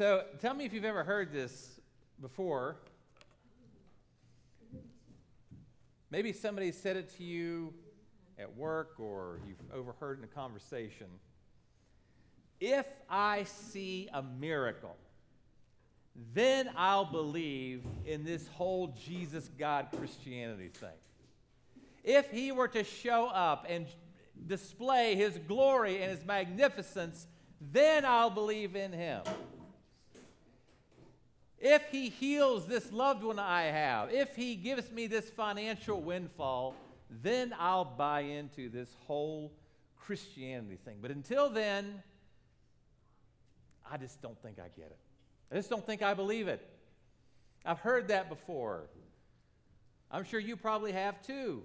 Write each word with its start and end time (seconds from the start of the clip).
So 0.00 0.24
tell 0.40 0.54
me 0.54 0.64
if 0.64 0.72
you've 0.72 0.86
ever 0.86 1.04
heard 1.04 1.30
this 1.30 1.78
before. 2.22 2.76
Maybe 6.10 6.32
somebody 6.32 6.72
said 6.72 6.96
it 6.96 7.14
to 7.18 7.22
you 7.22 7.74
at 8.38 8.56
work 8.56 8.94
or 8.98 9.40
you've 9.46 9.58
overheard 9.74 10.16
in 10.16 10.24
a 10.24 10.26
conversation. 10.26 11.06
If 12.60 12.86
I 13.10 13.44
see 13.44 14.08
a 14.14 14.22
miracle, 14.22 14.96
then 16.32 16.70
I'll 16.78 17.04
believe 17.04 17.82
in 18.06 18.24
this 18.24 18.48
whole 18.48 18.96
Jesus 19.04 19.50
God 19.58 19.88
Christianity 19.94 20.70
thing. 20.72 20.96
If 22.04 22.30
he 22.30 22.52
were 22.52 22.68
to 22.68 22.84
show 22.84 23.26
up 23.26 23.66
and 23.68 23.84
display 24.46 25.14
his 25.14 25.36
glory 25.46 26.00
and 26.00 26.10
his 26.10 26.24
magnificence, 26.24 27.26
then 27.60 28.06
I'll 28.06 28.30
believe 28.30 28.76
in 28.76 28.94
him. 28.94 29.24
If 31.60 31.82
he 31.90 32.08
heals 32.08 32.66
this 32.66 32.90
loved 32.90 33.22
one 33.22 33.38
I 33.38 33.64
have, 33.64 34.10
if 34.10 34.34
he 34.34 34.56
gives 34.56 34.90
me 34.90 35.06
this 35.06 35.28
financial 35.28 36.00
windfall, 36.00 36.74
then 37.22 37.54
I'll 37.58 37.84
buy 37.84 38.20
into 38.20 38.70
this 38.70 38.96
whole 39.06 39.52
Christianity 39.98 40.78
thing. 40.84 40.98
But 41.02 41.10
until 41.10 41.50
then, 41.50 42.02
I 43.90 43.98
just 43.98 44.22
don't 44.22 44.40
think 44.42 44.58
I 44.58 44.68
get 44.74 44.86
it. 44.86 44.98
I 45.52 45.56
just 45.56 45.68
don't 45.68 45.84
think 45.84 46.02
I 46.02 46.14
believe 46.14 46.48
it. 46.48 46.66
I've 47.66 47.80
heard 47.80 48.08
that 48.08 48.30
before. 48.30 48.88
I'm 50.10 50.24
sure 50.24 50.40
you 50.40 50.56
probably 50.56 50.92
have 50.92 51.20
too. 51.22 51.62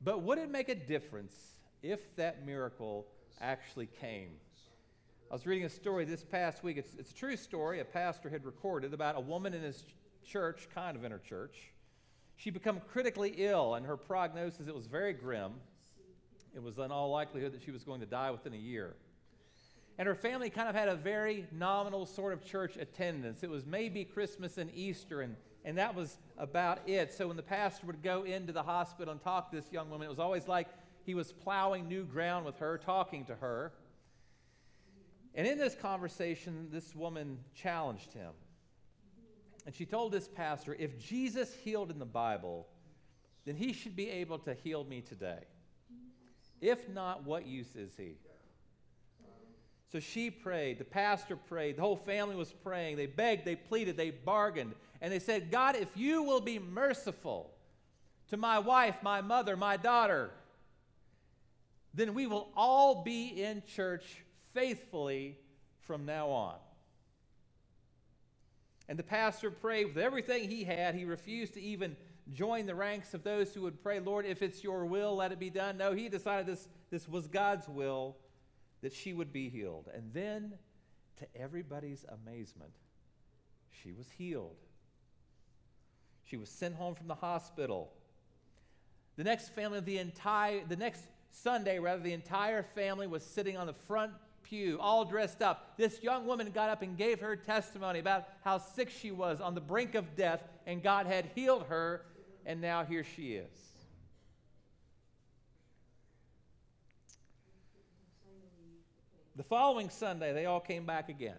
But 0.00 0.22
would 0.22 0.38
it 0.38 0.50
make 0.50 0.68
a 0.68 0.74
difference 0.74 1.34
if 1.82 2.14
that 2.16 2.46
miracle 2.46 3.06
actually 3.40 3.86
came? 4.00 4.30
I 5.28 5.34
was 5.34 5.44
reading 5.44 5.64
a 5.64 5.68
story 5.68 6.04
this 6.04 6.22
past 6.22 6.62
week. 6.62 6.76
It's, 6.76 6.94
it's 6.96 7.10
a 7.10 7.14
true 7.14 7.36
story 7.36 7.80
a 7.80 7.84
pastor 7.84 8.28
had 8.28 8.44
recorded 8.44 8.94
about 8.94 9.16
a 9.16 9.20
woman 9.20 9.54
in 9.54 9.62
his 9.62 9.82
church, 10.24 10.68
kind 10.72 10.96
of 10.96 11.02
in 11.02 11.10
her 11.10 11.18
church. 11.18 11.72
She 12.36 12.50
become 12.50 12.80
critically 12.92 13.34
ill, 13.38 13.74
and 13.74 13.84
her 13.86 13.96
prognosis, 13.96 14.68
it 14.68 14.74
was 14.74 14.86
very 14.86 15.12
grim. 15.12 15.54
It 16.54 16.62
was 16.62 16.78
in 16.78 16.92
all 16.92 17.10
likelihood 17.10 17.52
that 17.54 17.62
she 17.64 17.72
was 17.72 17.82
going 17.82 17.98
to 18.00 18.06
die 18.06 18.30
within 18.30 18.54
a 18.54 18.58
year. 18.58 18.94
And 19.98 20.06
her 20.06 20.14
family 20.14 20.48
kind 20.48 20.68
of 20.68 20.76
had 20.76 20.88
a 20.88 20.94
very 20.94 21.48
nominal 21.50 22.06
sort 22.06 22.32
of 22.32 22.44
church 22.44 22.76
attendance. 22.76 23.42
It 23.42 23.50
was 23.50 23.66
maybe 23.66 24.04
Christmas 24.04 24.58
and 24.58 24.70
Easter, 24.74 25.22
and, 25.22 25.34
and 25.64 25.76
that 25.76 25.96
was 25.96 26.18
about 26.38 26.88
it. 26.88 27.12
So 27.12 27.26
when 27.26 27.36
the 27.36 27.42
pastor 27.42 27.88
would 27.88 28.00
go 28.00 28.22
into 28.22 28.52
the 28.52 28.62
hospital 28.62 29.10
and 29.10 29.20
talk 29.20 29.50
to 29.50 29.56
this 29.56 29.72
young 29.72 29.90
woman, 29.90 30.06
it 30.06 30.10
was 30.10 30.20
always 30.20 30.46
like 30.46 30.68
he 31.04 31.16
was 31.16 31.32
plowing 31.32 31.88
new 31.88 32.04
ground 32.04 32.46
with 32.46 32.58
her, 32.58 32.78
talking 32.78 33.24
to 33.24 33.34
her. 33.34 33.72
And 35.36 35.46
in 35.46 35.58
this 35.58 35.74
conversation, 35.74 36.68
this 36.72 36.94
woman 36.94 37.38
challenged 37.54 38.12
him. 38.14 38.32
And 39.66 39.74
she 39.74 39.84
told 39.84 40.12
this 40.12 40.28
pastor 40.28 40.74
if 40.78 40.98
Jesus 40.98 41.52
healed 41.62 41.90
in 41.90 41.98
the 41.98 42.06
Bible, 42.06 42.66
then 43.44 43.54
he 43.54 43.72
should 43.72 43.94
be 43.94 44.08
able 44.08 44.38
to 44.40 44.54
heal 44.54 44.84
me 44.84 45.02
today. 45.02 45.44
If 46.60 46.88
not, 46.88 47.24
what 47.24 47.46
use 47.46 47.76
is 47.76 47.92
he? 47.96 48.16
So 49.92 50.00
she 50.00 50.30
prayed, 50.30 50.78
the 50.78 50.84
pastor 50.84 51.36
prayed, 51.36 51.76
the 51.76 51.82
whole 51.82 51.96
family 51.96 52.34
was 52.34 52.52
praying. 52.52 52.96
They 52.96 53.06
begged, 53.06 53.44
they 53.44 53.54
pleaded, 53.54 53.96
they 53.96 54.10
bargained. 54.10 54.74
And 55.00 55.12
they 55.12 55.18
said, 55.18 55.50
God, 55.50 55.76
if 55.76 55.96
you 55.96 56.22
will 56.22 56.40
be 56.40 56.58
merciful 56.58 57.52
to 58.30 58.36
my 58.36 58.58
wife, 58.58 58.96
my 59.02 59.20
mother, 59.20 59.56
my 59.56 59.76
daughter, 59.76 60.30
then 61.94 62.14
we 62.14 62.26
will 62.26 62.48
all 62.56 63.04
be 63.04 63.42
in 63.42 63.62
church 63.74 64.24
faithfully 64.56 65.36
from 65.80 66.06
now 66.06 66.30
on. 66.30 66.56
And 68.88 68.98
the 68.98 69.02
pastor 69.02 69.50
prayed 69.50 69.86
with 69.86 69.98
everything 69.98 70.48
he 70.48 70.64
had. 70.64 70.94
He 70.94 71.04
refused 71.04 71.54
to 71.54 71.60
even 71.60 71.94
join 72.32 72.66
the 72.66 72.74
ranks 72.74 73.12
of 73.12 73.22
those 73.22 73.52
who 73.52 73.62
would 73.62 73.82
pray, 73.82 74.00
Lord, 74.00 74.24
if 74.24 74.40
it's 74.40 74.64
your 74.64 74.86
will, 74.86 75.16
let 75.16 75.30
it 75.30 75.38
be 75.38 75.50
done. 75.50 75.76
No, 75.76 75.92
he 75.92 76.08
decided 76.08 76.46
this, 76.46 76.68
this 76.90 77.06
was 77.06 77.26
God's 77.26 77.68
will 77.68 78.16
that 78.80 78.94
she 78.94 79.12
would 79.12 79.32
be 79.32 79.50
healed. 79.50 79.88
And 79.92 80.12
then, 80.14 80.54
to 81.18 81.26
everybody's 81.34 82.06
amazement, 82.24 82.72
she 83.70 83.92
was 83.92 84.08
healed. 84.16 84.56
She 86.24 86.36
was 86.36 86.48
sent 86.48 86.76
home 86.76 86.94
from 86.94 87.08
the 87.08 87.14
hospital. 87.14 87.92
The 89.16 89.24
next 89.24 89.50
family, 89.50 89.80
the 89.80 89.98
entire, 89.98 90.64
the 90.66 90.76
next 90.76 91.02
Sunday, 91.30 91.78
rather, 91.78 92.02
the 92.02 92.12
entire 92.12 92.62
family 92.62 93.06
was 93.06 93.22
sitting 93.22 93.56
on 93.56 93.66
the 93.66 93.74
front 93.74 94.12
pew, 94.48 94.78
all 94.80 95.04
dressed 95.04 95.42
up. 95.42 95.76
This 95.76 96.02
young 96.02 96.26
woman 96.26 96.50
got 96.50 96.70
up 96.70 96.82
and 96.82 96.96
gave 96.96 97.20
her 97.20 97.36
testimony 97.36 97.98
about 97.98 98.28
how 98.44 98.58
sick 98.58 98.90
she 98.90 99.10
was 99.10 99.40
on 99.40 99.54
the 99.54 99.60
brink 99.60 99.94
of 99.94 100.16
death, 100.16 100.42
and 100.66 100.82
God 100.82 101.06
had 101.06 101.30
healed 101.34 101.64
her, 101.68 102.02
and 102.44 102.60
now 102.60 102.84
here 102.84 103.04
she 103.04 103.34
is. 103.34 103.48
The 109.36 109.42
following 109.42 109.90
Sunday, 109.90 110.32
they 110.32 110.46
all 110.46 110.60
came 110.60 110.86
back 110.86 111.08
again. 111.08 111.36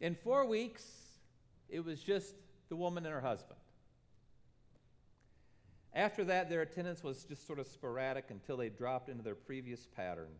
In 0.00 0.14
four 0.14 0.44
weeks, 0.44 0.84
it 1.70 1.82
was 1.82 2.00
just 2.00 2.34
the 2.68 2.76
woman 2.76 3.06
and 3.06 3.14
her 3.14 3.22
husband. 3.22 3.58
After 5.94 6.24
that, 6.24 6.50
their 6.50 6.62
attendance 6.62 7.04
was 7.04 7.24
just 7.24 7.46
sort 7.46 7.60
of 7.60 7.68
sporadic 7.68 8.26
until 8.30 8.56
they 8.56 8.68
dropped 8.68 9.08
into 9.08 9.22
their 9.22 9.36
previous 9.36 9.86
pattern. 9.86 10.30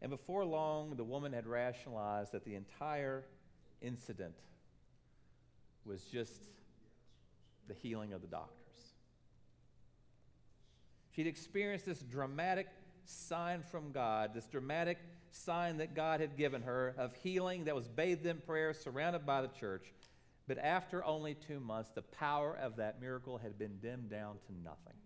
And 0.00 0.10
before 0.10 0.44
long, 0.44 0.96
the 0.96 1.04
woman 1.04 1.32
had 1.32 1.46
rationalized 1.46 2.32
that 2.32 2.44
the 2.44 2.54
entire 2.54 3.24
incident 3.80 4.34
was 5.84 6.02
just 6.04 6.42
the 7.66 7.74
healing 7.74 8.12
of 8.12 8.20
the 8.20 8.28
doctors. 8.28 8.60
She'd 11.10 11.26
experienced 11.26 11.86
this 11.86 12.00
dramatic 12.00 12.68
sign 13.04 13.62
from 13.62 13.92
God, 13.92 14.32
this 14.34 14.46
dramatic 14.46 14.98
sign 15.30 15.78
that 15.78 15.94
God 15.94 16.20
had 16.20 16.36
given 16.36 16.62
her 16.62 16.94
of 16.96 17.14
healing 17.16 17.64
that 17.64 17.74
was 17.74 17.88
bathed 17.88 18.26
in 18.26 18.38
prayer, 18.38 18.74
surrounded 18.74 19.26
by 19.26 19.42
the 19.42 19.48
church. 19.48 19.86
But 20.46 20.58
after 20.58 21.04
only 21.04 21.34
two 21.34 21.58
months, 21.58 21.90
the 21.94 22.02
power 22.02 22.56
of 22.60 22.76
that 22.76 23.00
miracle 23.00 23.38
had 23.38 23.58
been 23.58 23.78
dimmed 23.80 24.10
down 24.10 24.36
to 24.46 24.52
nothing. 24.62 24.96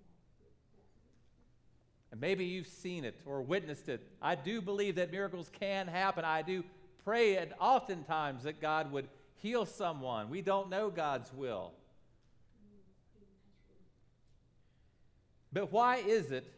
And 2.10 2.21
maybe 2.21 2.44
you've 2.44 2.66
seen 2.66 3.04
it 3.04 3.21
or 3.25 3.43
witnessed 3.43 3.88
it. 3.88 4.06
I 4.21 4.34
do 4.34 4.60
believe 4.60 4.97
that 4.97 5.12
miracles 5.12 5.50
can 5.60 5.87
happen. 5.87 6.25
I 6.25 6.43
do 6.43 6.65
pray 7.04 7.37
and 7.37 7.53
oftentimes 7.60 8.44
that 8.44 8.60
God 8.60 8.91
would 8.93 9.09
heal 9.37 9.66
someone. 9.66 10.31
We 10.31 10.43
don't 10.43 10.71
know 10.71 10.91
God's 10.91 11.32
will. 11.32 11.72
But 15.53 15.72
why 15.72 15.97
is 15.99 16.31
it 16.31 16.50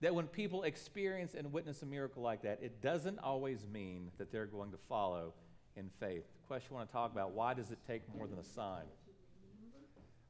that 0.00 0.14
when 0.14 0.26
people 0.26 0.62
experience 0.62 1.34
and 1.34 1.52
witness 1.52 1.82
a 1.82 1.86
miracle 1.86 2.22
like 2.22 2.42
that, 2.42 2.60
it 2.62 2.82
doesn't 2.82 3.18
always 3.18 3.66
mean 3.72 4.10
that 4.18 4.30
they're 4.30 4.46
going 4.46 4.70
to 4.70 4.78
follow 4.88 5.32
in 5.76 5.90
faith. 6.00 6.24
The 6.42 6.46
question 6.46 6.70
I 6.72 6.74
want 6.76 6.88
to 6.88 6.92
talk 6.92 7.12
about 7.12 7.32
why 7.32 7.54
does 7.54 7.70
it 7.70 7.78
take 7.86 8.02
more 8.16 8.26
than 8.26 8.38
a 8.38 8.44
sign? 8.44 8.84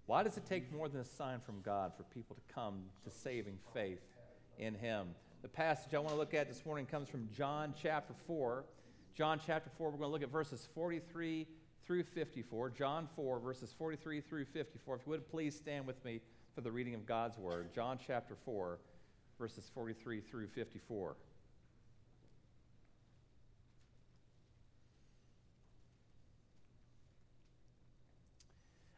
Why 0.06 0.22
does 0.22 0.36
it 0.36 0.44
take 0.46 0.72
more 0.72 0.88
than 0.88 1.00
a 1.00 1.04
sign 1.04 1.40
from 1.40 1.62
God 1.62 1.92
for 1.96 2.02
people 2.04 2.36
to 2.36 2.54
come 2.54 2.82
to 3.04 3.10
saving 3.10 3.58
faith 3.72 4.02
in 4.58 4.74
Him? 4.74 5.08
The 5.42 5.48
passage 5.48 5.94
I 5.94 5.98
want 5.98 6.10
to 6.10 6.16
look 6.16 6.34
at 6.34 6.48
this 6.48 6.64
morning 6.66 6.86
comes 6.86 7.08
from 7.08 7.28
John 7.34 7.74
chapter 7.80 8.14
4. 8.26 8.64
John 9.14 9.40
chapter 9.44 9.70
4, 9.78 9.90
we're 9.90 9.98
going 9.98 10.08
to 10.08 10.12
look 10.12 10.22
at 10.22 10.30
verses 10.30 10.68
43 10.74 11.46
through 11.86 12.02
54. 12.02 12.70
John 12.70 13.08
4, 13.14 13.38
verses 13.40 13.74
43 13.76 14.20
through 14.20 14.44
54. 14.46 14.96
If 14.96 15.02
you 15.06 15.10
would 15.10 15.30
please 15.30 15.54
stand 15.54 15.86
with 15.86 16.02
me 16.04 16.20
for 16.54 16.60
the 16.60 16.70
reading 16.70 16.94
of 16.94 17.06
God's 17.06 17.38
Word. 17.38 17.72
John 17.74 17.98
chapter 18.04 18.36
4, 18.44 18.78
verses 19.38 19.70
43 19.74 20.20
through 20.20 20.48
54. 20.48 21.16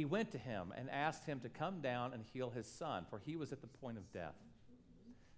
he 0.00 0.06
went 0.06 0.30
to 0.30 0.38
him 0.38 0.72
and 0.78 0.88
asked 0.88 1.26
him 1.26 1.40
to 1.40 1.50
come 1.50 1.82
down 1.82 2.14
and 2.14 2.24
heal 2.32 2.48
his 2.48 2.66
son, 2.66 3.04
for 3.10 3.18
he 3.18 3.36
was 3.36 3.52
at 3.52 3.60
the 3.60 3.66
point 3.66 3.98
of 3.98 4.10
death. 4.14 4.32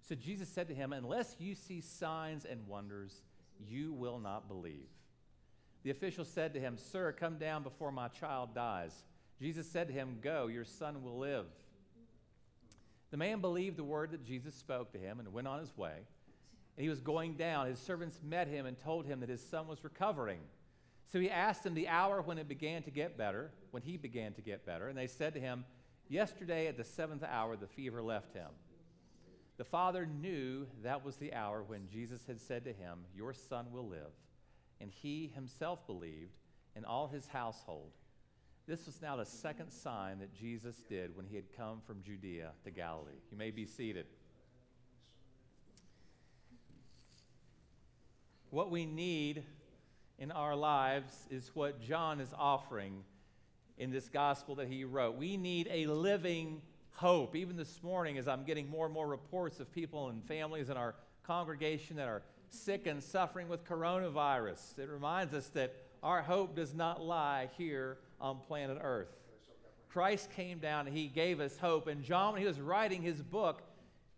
So 0.08 0.14
Jesus 0.14 0.48
said 0.48 0.68
to 0.68 0.74
him, 0.74 0.92
Unless 0.92 1.34
you 1.40 1.56
see 1.56 1.80
signs 1.80 2.44
and 2.44 2.68
wonders, 2.68 3.22
you 3.68 3.92
will 3.92 4.20
not 4.20 4.46
believe. 4.46 4.86
The 5.82 5.90
official 5.90 6.24
said 6.24 6.54
to 6.54 6.60
him, 6.60 6.78
Sir, 6.78 7.10
come 7.10 7.38
down 7.38 7.64
before 7.64 7.90
my 7.90 8.06
child 8.06 8.54
dies. 8.54 9.02
Jesus 9.40 9.68
said 9.68 9.88
to 9.88 9.92
him, 9.92 10.18
Go, 10.22 10.46
your 10.46 10.64
son 10.64 11.02
will 11.02 11.18
live. 11.18 11.46
The 13.10 13.16
man 13.16 13.40
believed 13.40 13.76
the 13.76 13.82
word 13.82 14.12
that 14.12 14.24
Jesus 14.24 14.54
spoke 14.54 14.92
to 14.92 14.98
him 14.98 15.18
and 15.18 15.32
went 15.32 15.48
on 15.48 15.58
his 15.58 15.76
way. 15.76 16.06
And 16.76 16.84
he 16.84 16.88
was 16.88 17.00
going 17.00 17.34
down. 17.34 17.66
His 17.66 17.80
servants 17.80 18.20
met 18.22 18.46
him 18.46 18.66
and 18.66 18.78
told 18.78 19.06
him 19.06 19.18
that 19.20 19.28
his 19.28 19.44
son 19.44 19.66
was 19.66 19.82
recovering. 19.82 20.38
So 21.12 21.20
he 21.20 21.28
asked 21.28 21.62
them 21.62 21.74
the 21.74 21.88
hour 21.88 22.22
when 22.22 22.38
it 22.38 22.48
began 22.48 22.82
to 22.84 22.90
get 22.90 23.18
better, 23.18 23.50
when 23.70 23.82
he 23.82 23.98
began 23.98 24.32
to 24.32 24.40
get 24.40 24.64
better. 24.64 24.88
And 24.88 24.96
they 24.96 25.06
said 25.06 25.34
to 25.34 25.40
him, 25.40 25.66
Yesterday 26.08 26.68
at 26.68 26.78
the 26.78 26.84
seventh 26.84 27.22
hour, 27.22 27.54
the 27.54 27.66
fever 27.66 28.02
left 28.02 28.32
him. 28.32 28.48
The 29.58 29.64
father 29.64 30.06
knew 30.06 30.66
that 30.82 31.04
was 31.04 31.16
the 31.16 31.34
hour 31.34 31.62
when 31.62 31.86
Jesus 31.86 32.22
had 32.26 32.40
said 32.40 32.64
to 32.64 32.72
him, 32.72 33.00
Your 33.14 33.34
son 33.34 33.66
will 33.70 33.86
live. 33.86 34.10
And 34.80 34.90
he 34.90 35.30
himself 35.34 35.86
believed, 35.86 36.38
and 36.74 36.86
all 36.86 37.08
his 37.08 37.26
household. 37.26 37.92
This 38.66 38.86
was 38.86 39.02
now 39.02 39.16
the 39.16 39.26
second 39.26 39.70
sign 39.70 40.18
that 40.20 40.32
Jesus 40.32 40.76
did 40.88 41.14
when 41.14 41.26
he 41.26 41.36
had 41.36 41.54
come 41.54 41.82
from 41.86 42.02
Judea 42.02 42.52
to 42.64 42.70
Galilee. 42.70 43.20
You 43.30 43.36
may 43.36 43.50
be 43.50 43.66
seated. 43.66 44.06
What 48.48 48.70
we 48.70 48.86
need 48.86 49.44
in 50.18 50.30
our 50.30 50.54
lives 50.54 51.26
is 51.30 51.50
what 51.54 51.80
John 51.80 52.20
is 52.20 52.32
offering 52.38 53.04
in 53.78 53.90
this 53.90 54.08
gospel 54.08 54.54
that 54.56 54.68
he 54.68 54.84
wrote. 54.84 55.16
We 55.16 55.36
need 55.36 55.68
a 55.70 55.86
living 55.86 56.62
hope. 56.92 57.34
Even 57.34 57.56
this 57.56 57.82
morning, 57.82 58.18
as 58.18 58.28
I'm 58.28 58.44
getting 58.44 58.68
more 58.68 58.86
and 58.86 58.94
more 58.94 59.06
reports 59.06 59.60
of 59.60 59.72
people 59.72 60.08
and 60.08 60.22
families 60.24 60.70
in 60.70 60.76
our 60.76 60.94
congregation 61.24 61.96
that 61.96 62.08
are 62.08 62.22
sick 62.50 62.86
and 62.86 63.02
suffering 63.02 63.48
with 63.48 63.64
coronavirus, 63.64 64.78
it 64.78 64.88
reminds 64.88 65.34
us 65.34 65.48
that 65.48 65.74
our 66.02 66.22
hope 66.22 66.54
does 66.54 66.74
not 66.74 67.02
lie 67.02 67.48
here 67.56 67.98
on 68.20 68.38
planet 68.40 68.78
Earth. 68.80 69.08
Christ 69.88 70.30
came 70.30 70.58
down 70.58 70.86
and 70.86 70.96
he 70.96 71.06
gave 71.06 71.40
us 71.40 71.56
hope. 71.58 71.86
And 71.86 72.02
John, 72.02 72.32
when 72.32 72.42
he 72.42 72.48
was 72.48 72.60
writing 72.60 73.02
his 73.02 73.20
book, 73.22 73.62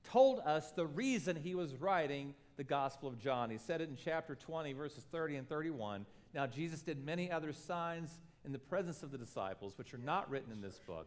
told 0.05 0.41
us 0.41 0.71
the 0.71 0.87
reason 0.87 1.37
he 1.37 1.55
was 1.55 1.75
writing 1.75 2.35
the 2.57 2.65
Gospel 2.65 3.09
of 3.09 3.19
John. 3.19 3.51
He 3.51 3.59
said 3.59 3.81
it 3.81 3.89
in 3.89 3.97
chapter 3.97 4.35
20, 4.35 4.73
verses 4.73 5.05
30 5.11 5.37
and 5.37 5.49
31. 5.49 6.07
Now, 6.35 6.47
Jesus 6.47 6.83
did 6.83 7.05
many 7.05 7.31
other 7.31 7.53
signs 7.53 8.19
in 8.45 8.53
the 8.53 8.59
presence 8.59 9.03
of 9.03 9.11
the 9.11 9.19
disciples, 9.19 9.79
which 9.79 9.95
are 9.95 9.99
not 9.99 10.31
written 10.31 10.53
in 10.53 10.61
this 10.61 10.81
book, 10.87 11.07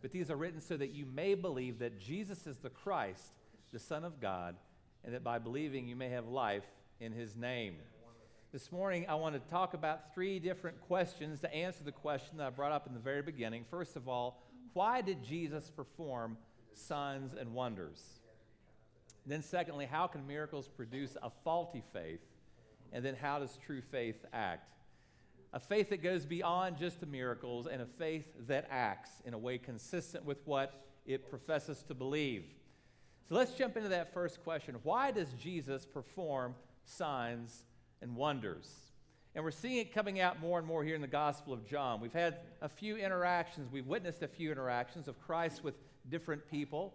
but 0.00 0.12
these 0.12 0.30
are 0.30 0.36
written 0.36 0.60
so 0.60 0.76
that 0.76 0.90
you 0.94 1.06
may 1.06 1.34
believe 1.34 1.78
that 1.80 2.00
Jesus 2.00 2.46
is 2.46 2.56
the 2.58 2.70
Christ, 2.70 3.32
the 3.72 3.78
Son 3.78 4.04
of 4.04 4.20
God, 4.20 4.56
and 5.04 5.14
that 5.14 5.24
by 5.24 5.38
believing 5.38 5.88
you 5.88 5.96
may 5.96 6.08
have 6.08 6.26
life 6.26 6.66
in 7.00 7.12
his 7.12 7.36
name. 7.36 7.74
This 8.50 8.72
morning, 8.72 9.04
I 9.08 9.14
want 9.14 9.34
to 9.34 9.50
talk 9.50 9.74
about 9.74 10.14
three 10.14 10.38
different 10.38 10.80
questions 10.80 11.40
to 11.40 11.54
answer 11.54 11.84
the 11.84 11.92
question 11.92 12.38
that 12.38 12.46
I 12.46 12.50
brought 12.50 12.72
up 12.72 12.86
in 12.86 12.94
the 12.94 13.00
very 13.00 13.20
beginning. 13.20 13.66
First 13.70 13.94
of 13.94 14.08
all, 14.08 14.42
why 14.72 15.02
did 15.02 15.22
Jesus 15.22 15.70
perform 15.70 16.38
signs 16.72 17.34
and 17.34 17.52
wonders? 17.52 18.17
Then, 19.28 19.42
secondly, 19.42 19.86
how 19.86 20.06
can 20.06 20.26
miracles 20.26 20.68
produce 20.68 21.16
a 21.22 21.30
faulty 21.44 21.82
faith? 21.92 22.20
And 22.92 23.04
then, 23.04 23.14
how 23.14 23.38
does 23.38 23.58
true 23.64 23.82
faith 23.82 24.24
act? 24.32 24.72
A 25.52 25.60
faith 25.60 25.90
that 25.90 26.02
goes 26.02 26.26
beyond 26.26 26.76
just 26.76 27.00
the 27.00 27.06
miracles, 27.06 27.66
and 27.66 27.80
a 27.82 27.86
faith 27.86 28.26
that 28.46 28.66
acts 28.70 29.10
in 29.24 29.34
a 29.34 29.38
way 29.38 29.58
consistent 29.58 30.24
with 30.24 30.38
what 30.44 30.84
it 31.06 31.28
professes 31.28 31.82
to 31.84 31.94
believe. 31.94 32.44
So 33.28 33.34
let's 33.34 33.52
jump 33.52 33.76
into 33.76 33.90
that 33.90 34.12
first 34.12 34.42
question. 34.42 34.76
Why 34.82 35.10
does 35.10 35.32
Jesus 35.34 35.86
perform 35.86 36.54
signs 36.88 37.64
and 38.02 38.16
wonders. 38.16 38.68
And 39.34 39.44
we're 39.44 39.50
seeing 39.50 39.78
it 39.78 39.94
coming 39.94 40.20
out 40.20 40.40
more 40.40 40.58
and 40.58 40.66
more 40.66 40.82
here 40.82 40.94
in 40.94 41.00
the 41.00 41.06
Gospel 41.06 41.52
of 41.52 41.66
John. 41.66 42.00
We've 42.00 42.12
had 42.12 42.38
a 42.60 42.68
few 42.68 42.96
interactions, 42.96 43.70
we've 43.70 43.86
witnessed 43.86 44.22
a 44.22 44.28
few 44.28 44.50
interactions 44.50 45.06
of 45.06 45.20
Christ 45.20 45.62
with 45.62 45.74
different 46.08 46.48
people. 46.50 46.94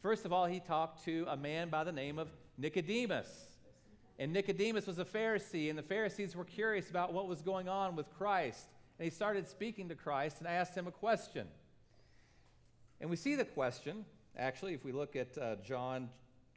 First 0.00 0.24
of 0.24 0.32
all, 0.32 0.46
he 0.46 0.60
talked 0.60 1.04
to 1.06 1.26
a 1.28 1.36
man 1.36 1.70
by 1.70 1.82
the 1.82 1.92
name 1.92 2.18
of 2.18 2.28
Nicodemus. 2.56 3.28
And 4.18 4.32
Nicodemus 4.32 4.86
was 4.86 4.98
a 4.98 5.04
Pharisee, 5.04 5.70
and 5.70 5.78
the 5.78 5.82
Pharisees 5.82 6.36
were 6.36 6.44
curious 6.44 6.90
about 6.90 7.12
what 7.12 7.26
was 7.26 7.42
going 7.42 7.68
on 7.68 7.96
with 7.96 8.06
Christ. 8.16 8.66
And 8.98 9.04
he 9.04 9.10
started 9.10 9.48
speaking 9.48 9.88
to 9.88 9.94
Christ 9.94 10.38
and 10.38 10.46
asked 10.46 10.74
him 10.74 10.86
a 10.86 10.92
question. 10.92 11.46
And 13.00 13.10
we 13.10 13.16
see 13.16 13.34
the 13.34 13.44
question, 13.44 14.04
actually, 14.36 14.74
if 14.74 14.84
we 14.84 14.92
look 14.92 15.16
at 15.16 15.36
uh, 15.38 15.56
John, 15.64 16.08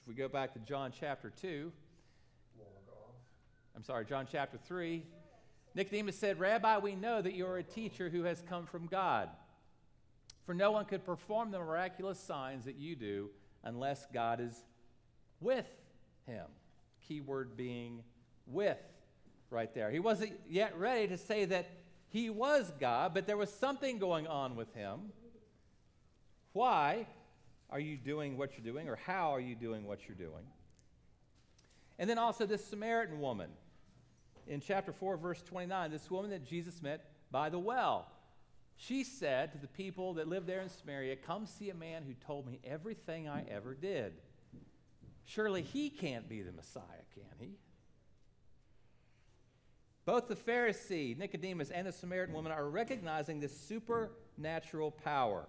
if 0.02 0.08
we 0.08 0.14
go 0.14 0.28
back 0.28 0.54
to 0.54 0.60
John 0.60 0.92
chapter 0.98 1.32
2, 1.42 1.72
I'm 3.76 3.84
sorry, 3.84 4.06
John 4.06 4.28
chapter 4.32 4.60
3. 4.68 5.04
Nicodemus 5.74 6.18
said, 6.18 6.40
Rabbi, 6.40 6.78
we 6.80 6.96
know 6.96 7.22
that 7.22 7.34
you're 7.34 7.58
a 7.58 7.64
teacher 7.64 8.10
who 8.10 8.24
has 8.24 8.44
come 8.48 8.66
from 8.66 8.88
God. 8.88 9.30
For 10.52 10.56
no 10.56 10.72
one 10.72 10.84
could 10.84 11.06
perform 11.06 11.52
the 11.52 11.60
miraculous 11.60 12.20
signs 12.20 12.66
that 12.66 12.76
you 12.76 12.98
do 12.98 13.30
unless 13.64 14.06
God 14.14 14.42
is 14.42 14.54
with 15.40 15.66
him. 16.28 16.44
Key 17.08 17.22
word 17.22 17.56
being 17.56 18.04
with 18.48 18.78
right 19.50 19.74
there. 19.74 19.90
He 19.90 20.00
wasn't 20.00 20.34
yet 20.50 20.78
ready 20.78 21.08
to 21.08 21.18
say 21.18 21.46
that 21.46 21.70
he 22.10 22.30
was 22.30 22.70
God, 22.82 23.14
but 23.14 23.28
there 23.28 23.38
was 23.38 23.50
something 23.50 23.98
going 23.98 24.28
on 24.28 24.58
with 24.58 24.76
him. 24.76 25.14
Why 26.52 27.08
are 27.70 27.80
you 27.80 27.96
doing 27.96 28.36
what 28.36 28.58
you're 28.58 28.74
doing, 28.74 28.90
or 28.90 28.98
how 28.98 29.34
are 29.34 29.40
you 29.40 29.56
doing 29.56 29.88
what 29.88 30.00
you're 30.06 30.18
doing? 30.18 30.44
And 31.98 32.10
then 32.10 32.18
also 32.18 32.46
this 32.46 32.66
Samaritan 32.66 33.22
woman. 33.22 33.52
In 34.48 34.60
chapter 34.60 34.92
4, 34.92 35.16
verse 35.16 35.42
29, 35.44 35.92
this 35.92 36.12
woman 36.12 36.30
that 36.32 36.46
Jesus 36.46 36.82
met 36.82 37.10
by 37.32 37.48
the 37.48 37.58
well. 37.58 38.10
She 38.88 39.04
said 39.04 39.52
to 39.52 39.60
the 39.60 39.68
people 39.68 40.16
that 40.16 40.28
lived 40.28 40.48
there 40.48 40.62
in 40.62 40.70
Samaria, 40.70 41.16
Come 41.16 41.46
see 41.46 41.70
a 41.70 41.76
man 41.76 42.02
who 42.02 42.16
told 42.16 42.48
me 42.48 42.60
everything 42.64 43.30
I 43.30 43.44
ever 43.48 43.76
did. 43.76 44.14
Surely 45.24 45.62
he 45.62 45.92
can't 45.92 46.28
be 46.28 46.42
the 46.42 46.52
Messiah, 46.52 47.06
can 47.14 47.30
he? 47.40 47.52
Both 50.04 50.28
the 50.28 50.36
Pharisee, 50.36 51.16
Nicodemus, 51.16 51.70
and 51.70 51.86
the 51.86 51.92
Samaritan 51.92 52.34
woman 52.34 52.52
are 52.52 52.68
recognizing 52.68 53.40
this 53.40 53.56
supernatural 53.56 54.90
power. 54.90 55.48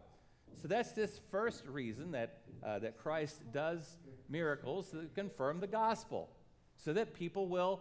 So 0.60 0.68
that's 0.68 0.92
this 0.92 1.18
first 1.30 1.66
reason 1.66 2.10
that, 2.10 2.42
uh, 2.62 2.80
that 2.80 2.98
Christ 2.98 3.40
does 3.50 3.96
miracles 4.28 4.90
to 4.90 5.08
confirm 5.14 5.60
the 5.60 5.66
gospel 5.66 6.28
so 6.76 6.92
that 6.92 7.14
people 7.14 7.48
will 7.48 7.80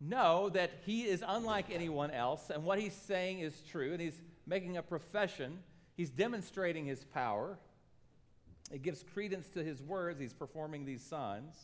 know 0.00 0.48
that 0.48 0.70
he 0.86 1.02
is 1.02 1.22
unlike 1.26 1.66
anyone 1.70 2.10
else 2.10 2.48
and 2.48 2.64
what 2.64 2.78
he's 2.78 2.94
saying 2.94 3.40
is 3.40 3.60
true, 3.60 3.92
and 3.92 4.00
he's 4.00 4.22
making 4.46 4.76
a 4.76 4.82
profession. 4.82 5.58
He's 5.96 6.10
demonstrating 6.10 6.86
his 6.86 7.04
power. 7.04 7.58
It 8.72 8.82
gives 8.82 9.04
credence 9.14 9.48
to 9.50 9.62
his 9.62 9.82
words. 9.82 10.20
He's 10.20 10.34
performing 10.34 10.84
these 10.84 11.02
signs. 11.02 11.54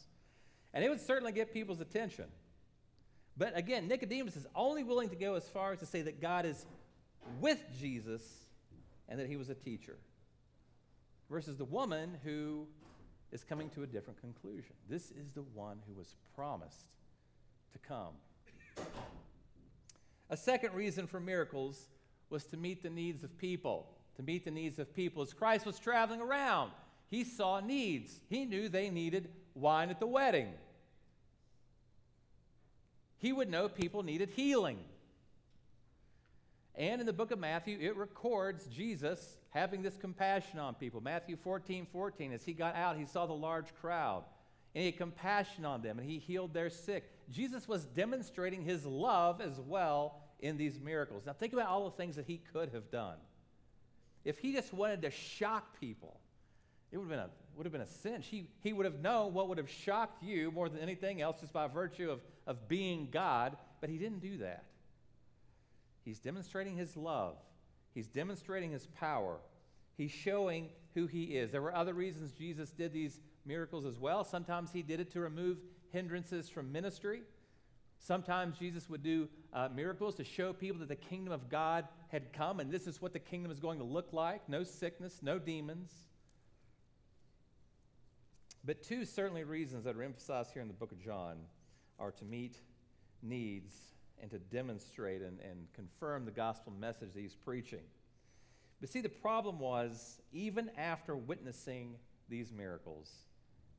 And 0.74 0.84
it 0.84 0.88
would 0.88 1.00
certainly 1.00 1.32
get 1.32 1.52
people's 1.52 1.80
attention. 1.80 2.26
But 3.36 3.56
again, 3.56 3.88
Nicodemus 3.88 4.36
is 4.36 4.46
only 4.54 4.84
willing 4.84 5.08
to 5.08 5.16
go 5.16 5.34
as 5.34 5.48
far 5.48 5.72
as 5.72 5.80
to 5.80 5.86
say 5.86 6.02
that 6.02 6.20
God 6.20 6.44
is 6.44 6.66
with 7.40 7.62
Jesus 7.80 8.22
and 9.08 9.18
that 9.18 9.26
he 9.26 9.36
was 9.36 9.48
a 9.48 9.54
teacher, 9.54 9.96
versus 11.28 11.56
the 11.56 11.64
woman 11.64 12.16
who 12.24 12.66
is 13.30 13.44
coming 13.44 13.68
to 13.70 13.82
a 13.82 13.86
different 13.86 14.20
conclusion. 14.20 14.74
This 14.88 15.10
is 15.10 15.32
the 15.32 15.42
one 15.42 15.78
who 15.86 15.94
was 15.94 16.14
promised 16.34 16.94
to 17.72 17.78
come. 17.78 18.14
A 20.30 20.36
second 20.36 20.74
reason 20.74 21.06
for 21.06 21.20
miracles 21.20 21.88
was 22.32 22.44
to 22.46 22.56
meet 22.56 22.82
the 22.82 22.90
needs 22.90 23.22
of 23.22 23.38
people. 23.38 23.86
To 24.16 24.22
meet 24.22 24.44
the 24.44 24.50
needs 24.50 24.78
of 24.78 24.92
people. 24.94 25.22
As 25.22 25.32
Christ 25.32 25.64
was 25.64 25.78
traveling 25.78 26.20
around, 26.20 26.72
he 27.08 27.24
saw 27.24 27.60
needs. 27.60 28.20
He 28.28 28.44
knew 28.44 28.68
they 28.68 28.90
needed 28.90 29.28
wine 29.54 29.90
at 29.90 30.00
the 30.00 30.06
wedding. 30.06 30.48
He 33.18 33.32
would 33.32 33.50
know 33.50 33.68
people 33.68 34.02
needed 34.02 34.30
healing. 34.30 34.78
And 36.74 37.00
in 37.00 37.06
the 37.06 37.12
book 37.12 37.30
of 37.30 37.38
Matthew, 37.38 37.78
it 37.80 37.96
records 37.96 38.66
Jesus 38.66 39.36
having 39.50 39.82
this 39.82 39.96
compassion 39.96 40.58
on 40.58 40.74
people. 40.74 41.00
Matthew 41.00 41.36
14 41.36 41.86
14, 41.92 42.32
as 42.32 42.44
he 42.44 42.52
got 42.54 42.74
out, 42.74 42.96
he 42.96 43.04
saw 43.04 43.26
the 43.26 43.34
large 43.34 43.74
crowd, 43.80 44.24
and 44.74 44.80
he 44.80 44.90
had 44.90 44.96
compassion 44.96 45.64
on 45.66 45.82
them, 45.82 45.98
and 45.98 46.08
he 46.08 46.18
healed 46.18 46.54
their 46.54 46.70
sick. 46.70 47.04
Jesus 47.30 47.68
was 47.68 47.84
demonstrating 47.84 48.62
his 48.62 48.86
love 48.86 49.40
as 49.40 49.60
well 49.60 50.21
in 50.42 50.56
these 50.58 50.78
miracles. 50.78 51.22
Now, 51.24 51.32
think 51.32 51.52
about 51.52 51.68
all 51.68 51.84
the 51.84 51.96
things 51.96 52.16
that 52.16 52.26
he 52.26 52.40
could 52.52 52.70
have 52.74 52.90
done. 52.90 53.16
If 54.24 54.38
he 54.38 54.52
just 54.52 54.74
wanted 54.74 55.02
to 55.02 55.10
shock 55.10 55.80
people, 55.80 56.20
it 56.90 56.98
would 56.98 57.04
have 57.04 57.10
been 57.10 57.18
a, 57.20 57.30
would 57.56 57.64
have 57.64 57.72
been 57.72 57.80
a 57.80 57.86
cinch. 57.86 58.26
He, 58.26 58.48
he 58.60 58.72
would 58.72 58.84
have 58.84 59.00
known 59.00 59.32
what 59.32 59.48
would 59.48 59.58
have 59.58 59.70
shocked 59.70 60.22
you 60.22 60.50
more 60.50 60.68
than 60.68 60.80
anything 60.80 61.22
else 61.22 61.40
just 61.40 61.52
by 61.52 61.66
virtue 61.68 62.10
of, 62.10 62.20
of 62.46 62.68
being 62.68 63.08
God, 63.10 63.56
but 63.80 63.88
he 63.88 63.96
didn't 63.96 64.20
do 64.20 64.38
that. 64.38 64.64
He's 66.04 66.18
demonstrating 66.18 66.76
his 66.76 66.96
love, 66.96 67.36
he's 67.94 68.08
demonstrating 68.08 68.72
his 68.72 68.86
power, 68.86 69.38
he's 69.96 70.10
showing 70.10 70.68
who 70.94 71.06
he 71.06 71.36
is. 71.36 71.52
There 71.52 71.62
were 71.62 71.74
other 71.74 71.94
reasons 71.94 72.32
Jesus 72.32 72.70
did 72.70 72.92
these 72.92 73.20
miracles 73.46 73.86
as 73.86 73.98
well. 73.98 74.24
Sometimes 74.24 74.72
he 74.72 74.82
did 74.82 75.00
it 75.00 75.12
to 75.12 75.20
remove 75.20 75.58
hindrances 75.90 76.48
from 76.48 76.72
ministry. 76.72 77.22
Sometimes 78.02 78.58
Jesus 78.58 78.90
would 78.90 79.04
do 79.04 79.28
uh, 79.52 79.68
miracles 79.72 80.16
to 80.16 80.24
show 80.24 80.52
people 80.52 80.80
that 80.80 80.88
the 80.88 80.96
kingdom 80.96 81.32
of 81.32 81.48
God 81.48 81.86
had 82.08 82.32
come, 82.32 82.58
and 82.58 82.68
this 82.68 82.88
is 82.88 83.00
what 83.00 83.12
the 83.12 83.20
kingdom 83.20 83.52
is 83.52 83.60
going 83.60 83.78
to 83.78 83.84
look 83.84 84.12
like 84.12 84.48
no 84.48 84.64
sickness, 84.64 85.20
no 85.22 85.38
demons. 85.38 85.92
But 88.64 88.82
two 88.82 89.04
certainly 89.04 89.44
reasons 89.44 89.84
that 89.84 89.96
are 89.96 90.02
emphasized 90.02 90.52
here 90.52 90.62
in 90.62 90.68
the 90.68 90.74
book 90.74 90.90
of 90.90 91.00
John 91.00 91.36
are 92.00 92.10
to 92.10 92.24
meet 92.24 92.56
needs 93.22 93.72
and 94.20 94.28
to 94.32 94.38
demonstrate 94.38 95.22
and, 95.22 95.38
and 95.38 95.72
confirm 95.72 96.24
the 96.24 96.32
gospel 96.32 96.72
message 96.72 97.12
that 97.12 97.20
he's 97.20 97.36
preaching. 97.36 97.84
But 98.80 98.90
see, 98.90 99.00
the 99.00 99.08
problem 99.08 99.60
was, 99.60 100.20
even 100.32 100.72
after 100.76 101.16
witnessing 101.16 101.94
these 102.28 102.50
miracles, 102.50 103.12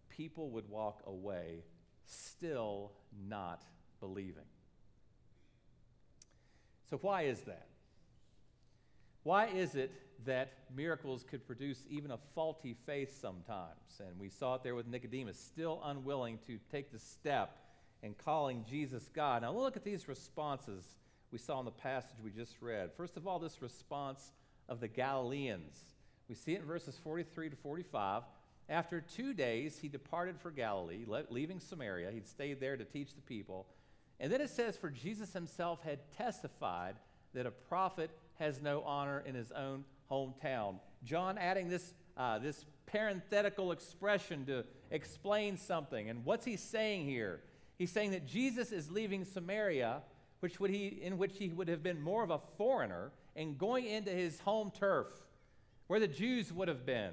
people 0.07 0.49
would 0.51 0.69
walk 0.69 1.01
away 1.05 1.65
still 2.05 2.93
not 3.27 3.63
believing. 4.03 4.43
So, 6.89 6.97
why 6.97 7.21
is 7.21 7.39
that? 7.41 7.67
Why 9.23 9.47
is 9.47 9.75
it 9.75 9.93
that 10.25 10.51
miracles 10.75 11.23
could 11.23 11.47
produce 11.47 11.79
even 11.89 12.11
a 12.11 12.17
faulty 12.35 12.75
faith 12.85 13.17
sometimes? 13.21 14.01
And 14.01 14.19
we 14.19 14.27
saw 14.27 14.55
it 14.55 14.63
there 14.63 14.75
with 14.75 14.87
Nicodemus, 14.87 15.39
still 15.39 15.81
unwilling 15.85 16.39
to 16.47 16.59
take 16.69 16.91
the 16.91 16.99
step 16.99 17.57
in 18.01 18.13
calling 18.13 18.65
Jesus 18.69 19.09
God. 19.15 19.43
Now, 19.43 19.53
look 19.53 19.77
at 19.77 19.85
these 19.85 20.09
responses 20.09 20.83
we 21.31 21.39
saw 21.39 21.59
in 21.59 21.65
the 21.65 21.71
passage 21.71 22.17
we 22.21 22.31
just 22.31 22.61
read. 22.61 22.91
First 22.97 23.15
of 23.15 23.25
all, 23.25 23.39
this 23.39 23.61
response 23.61 24.33
of 24.67 24.81
the 24.81 24.89
Galileans. 24.89 25.77
We 26.27 26.35
see 26.35 26.55
it 26.55 26.59
in 26.59 26.67
verses 26.67 26.99
43 27.01 27.51
to 27.51 27.55
45. 27.55 28.23
After 28.67 28.99
two 28.99 29.33
days, 29.33 29.79
he 29.81 29.87
departed 29.87 30.35
for 30.39 30.51
Galilee, 30.51 31.05
leaving 31.29 31.61
Samaria. 31.61 32.11
He'd 32.11 32.27
stayed 32.27 32.59
there 32.59 32.75
to 32.75 32.83
teach 32.83 33.15
the 33.15 33.21
people. 33.21 33.67
And 34.23 34.31
then 34.31 34.39
it 34.39 34.49
says, 34.49 34.77
For 34.77 34.89
Jesus 34.89 35.33
himself 35.33 35.83
had 35.83 35.99
testified 36.15 36.95
that 37.33 37.45
a 37.45 37.51
prophet 37.51 38.09
has 38.35 38.61
no 38.61 38.81
honor 38.83 39.21
in 39.25 39.35
his 39.35 39.51
own 39.51 39.83
hometown. 40.09 40.79
John 41.03 41.37
adding 41.37 41.67
this, 41.67 41.93
uh, 42.15 42.39
this 42.39 42.63
parenthetical 42.85 43.73
expression 43.73 44.45
to 44.45 44.63
explain 44.91 45.57
something. 45.57 46.09
And 46.09 46.23
what's 46.23 46.45
he 46.45 46.55
saying 46.55 47.05
here? 47.05 47.41
He's 47.77 47.91
saying 47.91 48.11
that 48.11 48.25
Jesus 48.25 48.71
is 48.71 48.89
leaving 48.89 49.25
Samaria, 49.25 50.01
which 50.39 50.57
would 50.57 50.69
he, 50.69 50.87
in 50.87 51.17
which 51.17 51.37
he 51.37 51.49
would 51.49 51.67
have 51.67 51.83
been 51.83 51.99
more 52.01 52.23
of 52.23 52.31
a 52.31 52.39
foreigner, 52.57 53.11
and 53.35 53.57
going 53.57 53.85
into 53.85 54.11
his 54.11 54.39
home 54.39 54.71
turf, 54.71 55.07
where 55.87 55.99
the 55.99 56.07
Jews 56.07 56.53
would 56.53 56.69
have 56.69 56.85
been. 56.85 57.11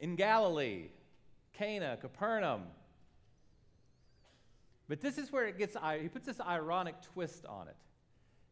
In 0.00 0.16
Galilee, 0.16 0.88
Cana, 1.52 1.96
Capernaum. 2.00 2.62
But 4.92 5.00
this 5.00 5.16
is 5.16 5.32
where 5.32 5.46
it 5.46 5.56
gets, 5.56 5.74
he 6.02 6.08
puts 6.08 6.26
this 6.26 6.38
ironic 6.38 6.96
twist 7.14 7.46
on 7.46 7.66
it. 7.66 7.76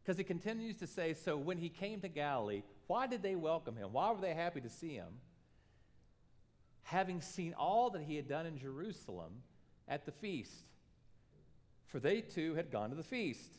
Because 0.02 0.16
he 0.16 0.24
continues 0.24 0.76
to 0.76 0.86
say, 0.86 1.12
so 1.12 1.36
when 1.36 1.58
he 1.58 1.68
came 1.68 2.00
to 2.00 2.08
Galilee, 2.08 2.62
why 2.86 3.06
did 3.06 3.22
they 3.22 3.34
welcome 3.34 3.76
him? 3.76 3.92
Why 3.92 4.10
were 4.10 4.22
they 4.22 4.32
happy 4.32 4.62
to 4.62 4.70
see 4.70 4.94
him? 4.94 5.18
Having 6.84 7.20
seen 7.20 7.52
all 7.52 7.90
that 7.90 8.00
he 8.00 8.16
had 8.16 8.26
done 8.26 8.46
in 8.46 8.56
Jerusalem 8.56 9.42
at 9.86 10.06
the 10.06 10.12
feast. 10.12 10.64
For 11.88 12.00
they 12.00 12.22
too 12.22 12.54
had 12.54 12.72
gone 12.72 12.88
to 12.88 12.96
the 12.96 13.02
feast. 13.02 13.58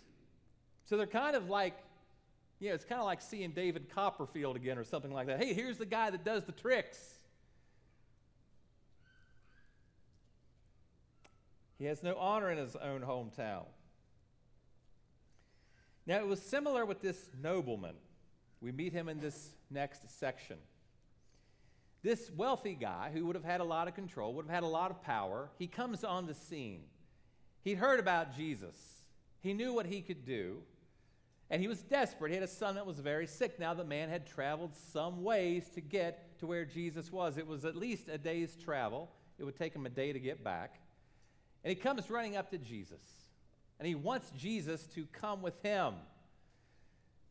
So 0.85 0.97
they're 0.97 1.05
kind 1.05 1.35
of 1.35 1.49
like, 1.49 1.77
you 2.59 2.69
know, 2.69 2.73
it's 2.73 2.83
kind 2.83 2.99
of 2.99 3.05
like 3.05 3.21
seeing 3.21 3.51
David 3.51 3.93
Copperfield 3.93 4.55
again 4.55 4.79
or 4.79 4.85
something 4.85 5.13
like 5.13 5.27
that. 5.27 5.37
Hey, 5.37 5.53
here's 5.53 5.77
the 5.77 5.85
guy 5.85 6.09
that 6.09 6.25
does 6.25 6.45
the 6.45 6.51
tricks. 6.51 7.19
He 11.81 11.87
has 11.87 12.03
no 12.03 12.15
honor 12.15 12.51
in 12.51 12.59
his 12.59 12.75
own 12.75 13.01
hometown. 13.01 13.63
Now, 16.05 16.19
it 16.19 16.27
was 16.27 16.39
similar 16.39 16.85
with 16.85 17.01
this 17.01 17.17
nobleman. 17.41 17.95
We 18.61 18.71
meet 18.71 18.93
him 18.93 19.09
in 19.09 19.19
this 19.19 19.49
next 19.71 20.19
section. 20.19 20.57
This 22.03 22.29
wealthy 22.37 22.75
guy, 22.75 23.09
who 23.11 23.25
would 23.25 23.35
have 23.35 23.43
had 23.43 23.61
a 23.61 23.63
lot 23.63 23.87
of 23.87 23.95
control, 23.95 24.35
would 24.35 24.45
have 24.45 24.53
had 24.53 24.61
a 24.61 24.67
lot 24.67 24.91
of 24.91 25.01
power, 25.01 25.49
he 25.57 25.65
comes 25.65 26.03
on 26.03 26.27
the 26.27 26.35
scene. 26.35 26.83
He'd 27.63 27.79
heard 27.79 27.99
about 27.99 28.35
Jesus, 28.35 28.77
he 29.39 29.51
knew 29.51 29.73
what 29.73 29.87
he 29.87 30.01
could 30.01 30.23
do, 30.23 30.61
and 31.49 31.63
he 31.63 31.67
was 31.67 31.81
desperate. 31.81 32.29
He 32.29 32.35
had 32.35 32.43
a 32.43 32.47
son 32.47 32.75
that 32.75 32.85
was 32.85 32.99
very 32.99 33.25
sick. 33.25 33.59
Now, 33.59 33.73
the 33.73 33.83
man 33.83 34.07
had 34.07 34.27
traveled 34.27 34.75
some 34.75 35.23
ways 35.23 35.67
to 35.73 35.81
get 35.81 36.37
to 36.41 36.45
where 36.45 36.63
Jesus 36.63 37.11
was. 37.11 37.39
It 37.39 37.47
was 37.47 37.65
at 37.65 37.75
least 37.75 38.07
a 38.07 38.19
day's 38.19 38.55
travel, 38.55 39.09
it 39.39 39.45
would 39.45 39.57
take 39.57 39.75
him 39.75 39.87
a 39.87 39.89
day 39.89 40.13
to 40.13 40.19
get 40.19 40.43
back. 40.43 40.75
And 41.63 41.69
he 41.69 41.75
comes 41.75 42.09
running 42.09 42.35
up 42.35 42.49
to 42.51 42.57
Jesus 42.57 42.99
and 43.79 43.87
he 43.87 43.95
wants 43.95 44.31
Jesus 44.37 44.85
to 44.95 45.05
come 45.05 45.41
with 45.41 45.61
him. 45.63 45.93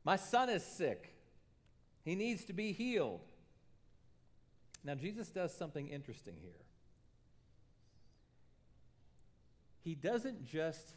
My 0.05 0.17
son 0.17 0.49
is 0.49 0.65
sick, 0.65 1.15
he 2.05 2.15
needs 2.15 2.45
to 2.47 2.53
be 2.53 2.73
healed. 2.73 3.21
Now, 4.83 4.95
Jesus 4.95 5.29
does 5.29 5.55
something 5.55 5.89
interesting 5.89 6.35
here. 6.41 6.65
He 9.85 9.95
doesn't 9.95 10.47
just 10.47 10.95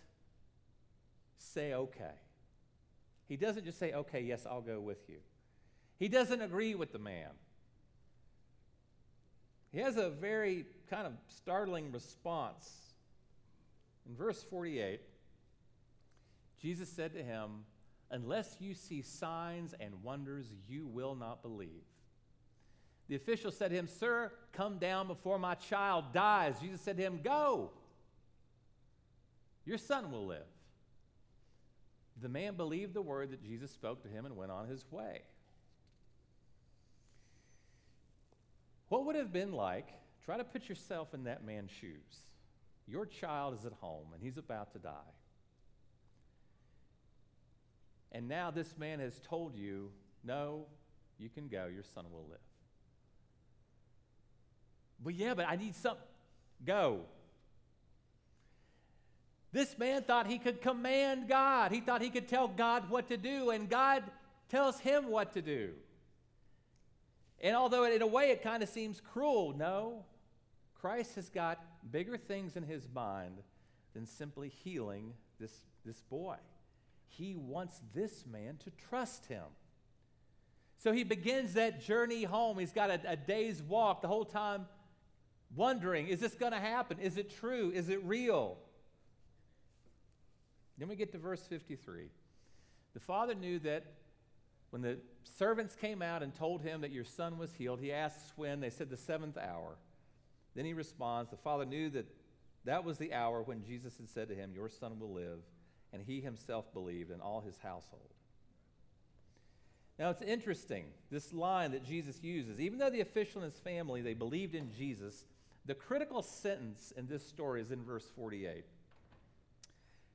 say, 1.37 1.73
okay. 1.73 2.15
He 3.27 3.35
doesn't 3.35 3.65
just 3.65 3.79
say, 3.79 3.91
okay, 3.91 4.21
yes, 4.21 4.45
I'll 4.49 4.61
go 4.61 4.79
with 4.79 5.09
you. 5.09 5.17
He 5.99 6.07
doesn't 6.07 6.41
agree 6.41 6.75
with 6.75 6.93
the 6.93 6.99
man. 6.99 7.29
He 9.71 9.79
has 9.79 9.97
a 9.97 10.09
very 10.09 10.65
kind 10.89 11.07
of 11.07 11.13
startling 11.27 11.91
response. 11.91 12.92
In 14.07 14.15
verse 14.15 14.43
48, 14.43 14.99
Jesus 16.61 16.89
said 16.89 17.13
to 17.13 17.23
him, 17.23 17.65
Unless 18.11 18.57
you 18.59 18.73
see 18.73 19.01
signs 19.01 19.73
and 19.79 20.03
wonders, 20.03 20.45
you 20.67 20.85
will 20.85 21.15
not 21.15 21.41
believe. 21.41 21.83
The 23.07 23.15
official 23.15 23.51
said 23.51 23.71
to 23.71 23.75
him, 23.75 23.87
Sir, 23.87 24.31
come 24.51 24.77
down 24.77 25.07
before 25.07 25.39
my 25.39 25.55
child 25.55 26.13
dies. 26.13 26.59
Jesus 26.61 26.81
said 26.81 26.97
to 26.97 27.03
him, 27.03 27.21
Go. 27.23 27.71
Your 29.65 29.77
son 29.77 30.11
will 30.11 30.25
live. 30.25 30.45
The 32.21 32.29
man 32.29 32.55
believed 32.55 32.93
the 32.93 33.01
word 33.01 33.31
that 33.31 33.43
Jesus 33.43 33.71
spoke 33.71 34.03
to 34.03 34.09
him 34.09 34.25
and 34.25 34.37
went 34.37 34.51
on 34.51 34.67
his 34.67 34.85
way. 34.91 35.21
What 38.89 39.05
would 39.05 39.15
have 39.15 39.33
been 39.33 39.53
like? 39.53 39.87
Try 40.23 40.37
to 40.37 40.43
put 40.43 40.69
yourself 40.69 41.13
in 41.13 41.23
that 41.23 41.43
man's 41.43 41.71
shoes. 41.71 42.32
Your 42.87 43.05
child 43.05 43.53
is 43.57 43.65
at 43.65 43.73
home 43.73 44.07
and 44.13 44.21
he's 44.21 44.37
about 44.37 44.73
to 44.73 44.79
die. 44.79 45.13
And 48.11 48.27
now 48.27 48.51
this 48.51 48.77
man 48.77 48.99
has 48.99 49.19
told 49.27 49.55
you, 49.55 49.89
no, 50.23 50.65
you 51.17 51.29
can 51.29 51.47
go, 51.47 51.67
your 51.73 51.83
son 51.95 52.05
will 52.11 52.27
live. 52.29 52.39
But 55.03 55.15
yeah, 55.15 55.33
but 55.33 55.47
I 55.49 55.55
need 55.55 55.75
some. 55.75 55.97
Go. 56.65 57.01
This 59.51 59.77
man 59.77 60.03
thought 60.03 60.27
he 60.27 60.39
could 60.39 60.61
command 60.61 61.27
God. 61.27 61.71
He 61.71 61.79
thought 61.79 62.01
he 62.01 62.09
could 62.09 62.27
tell 62.27 62.47
God 62.47 62.89
what 62.89 63.09
to 63.09 63.17
do, 63.17 63.51
and 63.51 63.69
God 63.69 64.03
tells 64.49 64.79
him 64.79 65.09
what 65.09 65.33
to 65.33 65.41
do. 65.41 65.71
And 67.39 67.55
although 67.55 67.83
in 67.83 68.01
a 68.01 68.07
way 68.07 68.31
it 68.31 68.41
kind 68.41 68.63
of 68.63 68.69
seems 68.69 69.01
cruel, 69.01 69.53
no, 69.55 70.05
Christ 70.83 71.15
has 71.15 71.29
got 71.29 71.63
bigger 71.93 72.17
things 72.17 72.57
in 72.57 72.63
his 72.63 72.89
mind 72.93 73.37
than 73.93 74.05
simply 74.05 74.49
healing 74.49 75.13
this, 75.39 75.53
this 75.85 76.01
boy. 76.01 76.35
He 77.07 77.37
wants 77.37 77.79
this 77.95 78.25
man 78.29 78.57
to 78.65 78.71
trust 78.89 79.27
him. 79.27 79.45
So 80.79 80.91
he 80.91 81.05
begins 81.05 81.53
that 81.53 81.81
journey 81.81 82.25
home. 82.25 82.59
He's 82.59 82.73
got 82.73 82.89
a, 82.89 82.99
a 83.07 83.15
day's 83.15 83.61
walk 83.61 84.01
the 84.01 84.09
whole 84.09 84.25
time, 84.25 84.65
wondering 85.55 86.09
is 86.09 86.19
this 86.19 86.33
going 86.33 86.51
to 86.51 86.59
happen? 86.59 86.99
Is 86.99 87.15
it 87.15 87.33
true? 87.33 87.71
Is 87.73 87.87
it 87.87 88.03
real? 88.03 88.57
Then 90.77 90.89
we 90.89 90.97
get 90.97 91.13
to 91.13 91.17
verse 91.17 91.43
53. 91.47 92.09
The 92.93 92.99
father 92.99 93.35
knew 93.35 93.57
that 93.59 93.85
when 94.71 94.81
the 94.81 94.97
servants 95.37 95.77
came 95.77 96.01
out 96.01 96.23
and 96.23 96.35
told 96.35 96.61
him 96.61 96.81
that 96.81 96.91
your 96.91 97.05
son 97.05 97.37
was 97.37 97.53
healed, 97.53 97.79
he 97.79 97.93
asks 97.93 98.33
when. 98.35 98.59
They 98.59 98.69
said 98.69 98.89
the 98.89 98.97
seventh 98.97 99.37
hour. 99.37 99.77
Then 100.55 100.65
he 100.65 100.73
responds, 100.73 101.29
The 101.29 101.37
father 101.37 101.65
knew 101.65 101.89
that 101.91 102.07
that 102.65 102.83
was 102.83 102.97
the 102.97 103.13
hour 103.13 103.41
when 103.41 103.63
Jesus 103.63 103.97
had 103.97 104.09
said 104.09 104.29
to 104.29 104.35
him, 104.35 104.51
Your 104.53 104.69
son 104.69 104.99
will 104.99 105.13
live 105.13 105.39
and 105.91 106.01
he 106.01 106.21
himself 106.21 106.73
believed 106.73 107.11
and 107.11 107.21
all 107.21 107.41
his 107.41 107.57
household. 107.59 108.09
Now 109.99 110.09
it's 110.09 110.23
interesting, 110.23 110.85
this 111.11 111.31
line 111.31 111.71
that 111.71 111.85
Jesus 111.85 112.23
uses. 112.23 112.59
Even 112.59 112.79
though 112.79 112.89
the 112.89 113.01
official 113.01 113.43
and 113.43 113.51
his 113.51 113.59
family, 113.59 114.01
they 114.01 114.15
believed 114.15 114.55
in 114.55 114.71
Jesus, 114.75 115.25
the 115.65 115.75
critical 115.75 116.23
sentence 116.23 116.91
in 116.97 117.07
this 117.07 117.25
story 117.25 117.61
is 117.61 117.71
in 117.71 117.83
verse 117.83 118.09
48. 118.15 118.65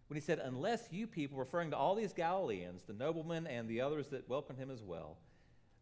When 0.09 0.17
he 0.17 0.21
said, 0.21 0.41
Unless 0.43 0.89
you 0.91 1.07
people, 1.07 1.39
referring 1.39 1.71
to 1.71 1.77
all 1.77 1.95
these 1.95 2.13
Galileans, 2.13 2.83
the 2.83 2.93
noblemen 2.93 3.47
and 3.47 3.69
the 3.69 3.81
others 3.81 4.09
that 4.09 4.29
welcomed 4.29 4.59
him 4.59 4.71
as 4.71 4.83
well, 4.83 5.17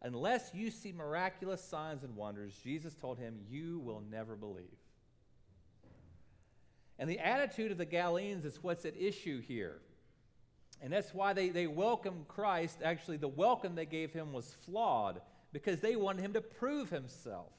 Unless 0.07 0.53
you 0.55 0.71
see 0.71 0.93
miraculous 0.93 1.61
signs 1.61 2.05
and 2.05 2.15
wonders, 2.15 2.55
Jesus 2.63 2.95
told 2.95 3.19
him, 3.19 3.41
you 3.51 3.81
will 3.81 4.01
never 4.09 4.37
believe. 4.37 4.79
And 6.97 7.11
the 7.11 7.19
attitude 7.19 7.73
of 7.73 7.79
the 7.79 7.85
Galileans 7.85 8.45
is 8.45 8.63
what's 8.63 8.85
at 8.85 8.95
issue 8.97 9.41
here. 9.41 9.81
And 10.81 10.93
that's 10.93 11.13
why 11.13 11.33
they, 11.33 11.49
they 11.49 11.67
welcomed 11.67 12.29
Christ. 12.29 12.79
Actually, 12.85 13.17
the 13.17 13.27
welcome 13.27 13.75
they 13.75 13.85
gave 13.85 14.13
him 14.13 14.33
was 14.33 14.55
flawed 14.65 15.21
because 15.53 15.81
they 15.81 15.97
wanted 15.97 16.23
him 16.23 16.35
to 16.35 16.41
prove 16.41 16.89
himself 16.89 17.51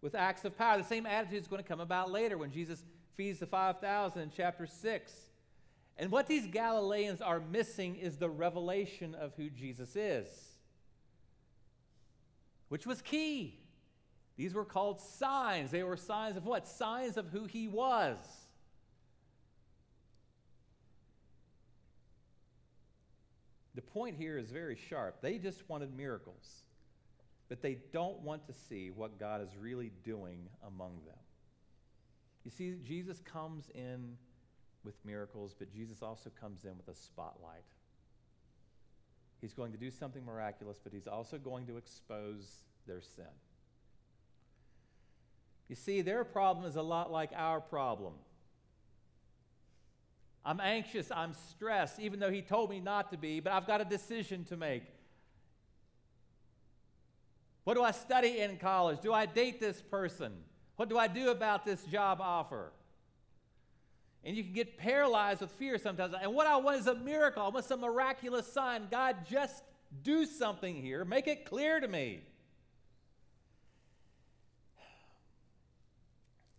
with 0.00 0.16
acts 0.16 0.44
of 0.44 0.58
power. 0.58 0.78
The 0.78 0.84
same 0.84 1.06
attitude 1.06 1.42
is 1.42 1.46
going 1.46 1.62
to 1.62 1.68
come 1.68 1.80
about 1.80 2.10
later 2.10 2.36
when 2.36 2.50
Jesus 2.50 2.82
feeds 3.14 3.38
the 3.38 3.46
5,000 3.46 4.20
in 4.20 4.32
chapter 4.34 4.66
6. 4.66 5.12
And 5.96 6.10
what 6.10 6.26
these 6.26 6.48
Galileans 6.48 7.20
are 7.20 7.38
missing 7.38 7.94
is 7.94 8.16
the 8.16 8.30
revelation 8.30 9.14
of 9.14 9.32
who 9.36 9.48
Jesus 9.48 9.94
is, 9.94 10.26
which 12.72 12.86
was 12.86 13.02
key. 13.02 13.58
These 14.38 14.54
were 14.54 14.64
called 14.64 14.98
signs. 14.98 15.70
They 15.70 15.82
were 15.82 15.98
signs 15.98 16.38
of 16.38 16.46
what? 16.46 16.66
Signs 16.66 17.18
of 17.18 17.28
who 17.28 17.44
he 17.44 17.68
was. 17.68 18.16
The 23.74 23.82
point 23.82 24.16
here 24.16 24.38
is 24.38 24.50
very 24.50 24.78
sharp. 24.88 25.20
They 25.20 25.36
just 25.36 25.68
wanted 25.68 25.94
miracles, 25.94 26.62
but 27.50 27.60
they 27.60 27.76
don't 27.92 28.20
want 28.20 28.46
to 28.46 28.54
see 28.54 28.90
what 28.90 29.20
God 29.20 29.42
is 29.42 29.54
really 29.60 29.92
doing 30.02 30.48
among 30.66 30.92
them. 31.04 31.20
You 32.42 32.50
see, 32.50 32.76
Jesus 32.82 33.20
comes 33.20 33.68
in 33.74 34.16
with 34.82 34.94
miracles, 35.04 35.54
but 35.58 35.70
Jesus 35.70 36.00
also 36.00 36.30
comes 36.40 36.64
in 36.64 36.74
with 36.78 36.88
a 36.88 36.98
spotlight. 36.98 37.64
He's 39.42 39.52
going 39.52 39.72
to 39.72 39.78
do 39.78 39.90
something 39.90 40.24
miraculous, 40.24 40.78
but 40.82 40.92
he's 40.92 41.08
also 41.08 41.36
going 41.36 41.66
to 41.66 41.76
expose 41.76 42.62
their 42.86 43.00
sin. 43.00 43.24
You 45.68 45.74
see, 45.74 46.00
their 46.00 46.22
problem 46.22 46.64
is 46.64 46.76
a 46.76 46.82
lot 46.82 47.10
like 47.10 47.30
our 47.36 47.60
problem. 47.60 48.14
I'm 50.44 50.60
anxious, 50.60 51.10
I'm 51.10 51.34
stressed, 51.50 51.98
even 51.98 52.20
though 52.20 52.30
he 52.30 52.40
told 52.40 52.70
me 52.70 52.78
not 52.78 53.10
to 53.10 53.18
be, 53.18 53.40
but 53.40 53.52
I've 53.52 53.66
got 53.66 53.80
a 53.80 53.84
decision 53.84 54.44
to 54.44 54.56
make. 54.56 54.84
What 57.64 57.74
do 57.74 57.82
I 57.82 57.90
study 57.90 58.38
in 58.38 58.58
college? 58.58 59.00
Do 59.00 59.12
I 59.12 59.26
date 59.26 59.60
this 59.60 59.80
person? 59.80 60.32
What 60.76 60.88
do 60.88 60.98
I 60.98 61.08
do 61.08 61.30
about 61.30 61.64
this 61.64 61.82
job 61.84 62.20
offer? 62.20 62.70
And 64.24 64.36
you 64.36 64.44
can 64.44 64.52
get 64.52 64.78
paralyzed 64.78 65.40
with 65.40 65.50
fear 65.52 65.78
sometimes. 65.78 66.14
And 66.20 66.34
what 66.34 66.46
I 66.46 66.56
want 66.56 66.78
is 66.78 66.86
a 66.86 66.94
miracle. 66.94 67.42
I 67.42 67.48
want 67.48 67.64
some 67.64 67.80
miraculous 67.80 68.46
sign. 68.46 68.86
God, 68.90 69.16
just 69.28 69.62
do 70.02 70.24
something 70.26 70.80
here. 70.80 71.04
Make 71.04 71.26
it 71.26 71.44
clear 71.44 71.80
to 71.80 71.88
me. 71.88 72.22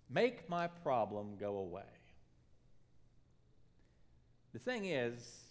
Make 0.10 0.50
my 0.50 0.68
problem 0.68 1.38
go 1.40 1.58
away. 1.58 1.82
The 4.54 4.60
thing 4.60 4.86
is, 4.86 5.42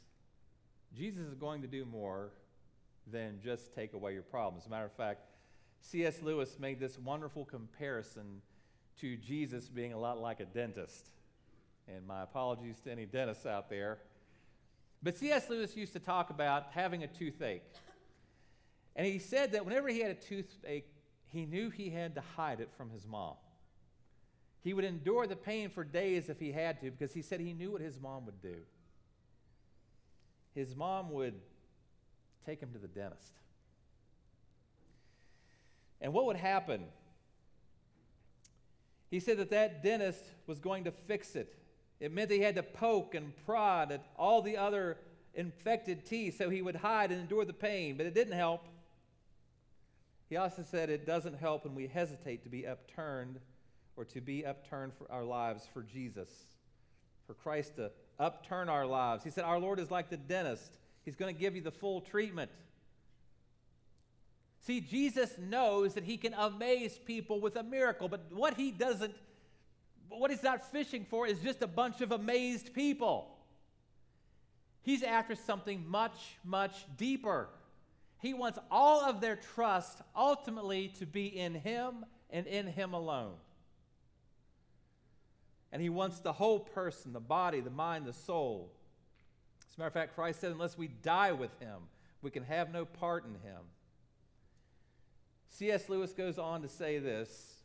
Jesus 0.97 1.26
is 1.26 1.35
going 1.35 1.62
to 1.62 1.69
do 1.69 1.85
more 1.85 2.31
than 3.11 3.40
just 3.42 3.75
take 3.75 3.95
away 3.95 4.12
your 4.12 4.23
problems. 4.23 4.64
As 4.64 4.66
a 4.69 4.71
matter 4.71 4.85
of 4.85 4.92
fact, 4.92 5.25
C.S. 5.81 6.23
Lewis 6.23 6.59
made 6.61 6.78
this 6.78 6.99
wonderful 6.99 7.45
comparison 7.45 8.42
to 9.00 9.16
Jesus 9.16 9.69
being 9.69 9.92
a 9.92 9.99
lot 9.99 10.21
like 10.21 10.38
a 10.38 10.45
dentist. 10.45 11.09
And 11.89 12.07
my 12.07 12.23
apologies 12.23 12.81
to 12.85 12.93
any 12.93 13.07
dentists 13.07 13.47
out 13.47 13.69
there. 13.69 13.99
But 15.03 15.17
C.S. 15.17 15.51
Lewis 15.51 15.77
used 15.77 15.93
to 15.95 15.99
talk 15.99 16.31
about 16.31 16.67
having 16.73 17.03
a 17.03 17.09
toothache. 17.09 17.62
And 18.95 19.07
he 19.07 19.19
said 19.19 19.53
that 19.53 19.65
whenever 19.65 19.89
he 19.89 20.01
had 20.01 20.11
a 20.11 20.15
toothache, 20.15 20.87
he 21.29 21.47
knew 21.47 21.71
he 21.71 21.91
had 21.91 22.15
to 22.15 22.23
hide 22.37 22.61
it 22.61 22.71
from 22.77 22.91
his 22.91 23.07
mom. 23.07 23.35
He 24.62 24.75
would 24.75 24.85
endure 24.85 25.27
the 25.27 25.35
pain 25.35 25.71
for 25.71 25.83
days 25.83 26.29
if 26.29 26.39
he 26.39 26.53
had 26.53 26.81
to 26.81 26.91
because 26.91 27.12
he 27.12 27.23
said 27.23 27.41
he 27.41 27.53
knew 27.53 27.73
what 27.73 27.81
his 27.81 28.01
mom 28.01 28.27
would 28.27 28.41
do 28.41 28.57
his 30.55 30.77
mom 30.77 31.11
would 31.11 31.35
take 32.45 32.61
him 32.61 32.73
to 32.73 32.79
the 32.79 32.88
dentist. 32.88 33.33
And 36.01 36.12
what 36.12 36.27
would 36.27 36.37
happen? 36.37 36.85
He 39.11 39.21
said 39.21 39.38
that 39.38 39.51
that 39.51 39.83
dentist 39.83 40.25
was 40.47 40.59
going 40.59 40.85
to 40.85 40.90
fix 40.90 41.37
it. 41.37 41.55
It 42.03 42.12
meant 42.12 42.31
that 42.31 42.35
he 42.35 42.41
had 42.41 42.57
to 42.57 42.65
poke 42.65 43.15
and 43.15 43.33
prod 43.47 43.93
at 43.93 44.05
all 44.19 44.43
the 44.43 44.57
other 44.57 44.99
infected 45.35 46.05
teeth 46.05 46.37
so 46.37 46.51
he 46.51 46.61
would 46.61 46.75
hide 46.75 47.12
and 47.12 47.21
endure 47.21 47.45
the 47.45 47.53
pain, 47.53 47.97
but 47.97 48.07
it 48.07 48.12
didn't 48.12 48.35
help. 48.35 48.67
He 50.29 50.37
also 50.37 50.65
said 50.69 50.91
it 50.91 51.07
doesn't 51.07 51.38
help 51.38 51.65
when 51.65 51.77
we 51.77 51.87
hesitate 51.87 52.43
to 52.43 52.49
be 52.49 52.67
upturned 52.67 53.38
or 53.97 54.05
to 54.07 54.21
be 54.21 54.45
upturned 54.45 54.95
for 54.95 55.11
our 55.12 55.23
lives 55.23 55.69
for 55.73 55.83
Jesus, 55.83 56.29
for 57.29 57.35
Christ 57.35 57.77
to 57.77 57.93
upturn 58.19 58.69
our 58.69 58.85
lives. 58.85 59.23
He 59.23 59.31
said, 59.31 59.45
Our 59.45 59.61
Lord 59.61 59.79
is 59.79 59.93
like 59.93 60.11
the 60.11 60.17
dentist, 60.17 60.73
He's 61.05 61.15
going 61.15 61.33
to 61.33 61.41
give 61.41 61.55
you 61.55 61.62
the 61.62 61.71
full 61.71 62.01
treatment. 62.01 62.51
See, 64.67 64.81
Jesus 64.81 65.38
knows 65.38 65.95
that 65.95 66.03
He 66.03 66.17
can 66.17 66.35
amaze 66.35 66.99
people 66.99 67.41
with 67.41 67.55
a 67.55 67.62
miracle, 67.62 68.09
but 68.09 68.23
what 68.33 68.55
He 68.55 68.73
doesn't, 68.73 69.15
what 70.18 70.31
He's 70.31 70.42
not 70.42 70.70
fishing 70.70 71.07
for 71.09 71.27
is 71.27 71.38
just 71.40 71.62
a 71.62 71.66
bunch 71.66 72.01
of 72.01 72.12
amazed 72.12 72.72
people. 72.75 73.29
He's 74.83 75.03
after 75.03 75.35
something 75.35 75.88
much, 75.88 76.37
much 76.44 76.85
deeper. 76.96 77.48
He 78.18 78.35
wants 78.35 78.59
all 78.70 79.03
of 79.03 79.20
their 79.20 79.37
trust 79.37 80.01
ultimately 80.16 80.88
to 80.98 81.07
be 81.07 81.27
in 81.27 81.55
Him 81.55 82.05
and 82.31 82.46
in 82.46 82.66
Him 82.66 82.92
alone. 82.92 83.35
And 85.72 85.81
he 85.81 85.88
wants 85.88 86.20
the 86.20 86.35
whole 86.35 86.61
person 86.61 87.14
the 87.14 87.20
body, 87.20 87.61
the 87.61 87.70
mind, 87.70 88.05
the 88.05 88.12
soul. 88.12 88.70
As 89.70 89.77
a 89.77 89.81
matter 89.81 89.88
of 89.88 89.94
fact, 89.94 90.14
Christ 90.14 90.40
said, 90.40 90.53
unless 90.53 90.77
we 90.77 90.87
die 90.87 91.33
with 91.33 91.59
him, 91.59 91.79
we 92.20 92.31
can 92.31 92.44
have 92.44 92.70
no 92.70 92.85
part 92.85 93.25
in 93.25 93.33
him. 93.33 93.62
C.S. 95.48 95.88
Lewis 95.88 96.12
goes 96.12 96.38
on 96.38 96.61
to 96.62 96.68
say 96.68 96.98
this 96.98 97.62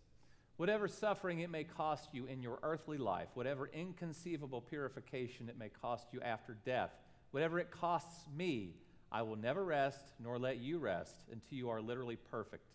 whatever 0.58 0.88
suffering 0.88 1.40
it 1.40 1.50
may 1.50 1.64
cost 1.64 2.10
you 2.14 2.26
in 2.26 2.42
your 2.42 2.60
earthly 2.64 2.98
life, 2.98 3.30
whatever 3.34 3.70
inconceivable 3.74 4.62
purification 4.62 5.50
it 5.50 5.58
may 5.58 5.70
cost 5.70 6.08
you 6.12 6.22
after 6.22 6.58
death, 6.66 6.92
whatever 7.32 7.60
it 7.60 7.72
costs 7.72 8.26
me, 8.36 8.74
I 9.12 9.22
will 9.22 9.38
never 9.38 9.64
rest 9.64 10.02
nor 10.20 10.38
let 10.38 10.58
you 10.58 10.80
rest 10.80 11.16
until 11.32 11.58
you 11.58 11.70
are 11.70 11.82
literally 11.82 12.18
perfect. 12.18 12.66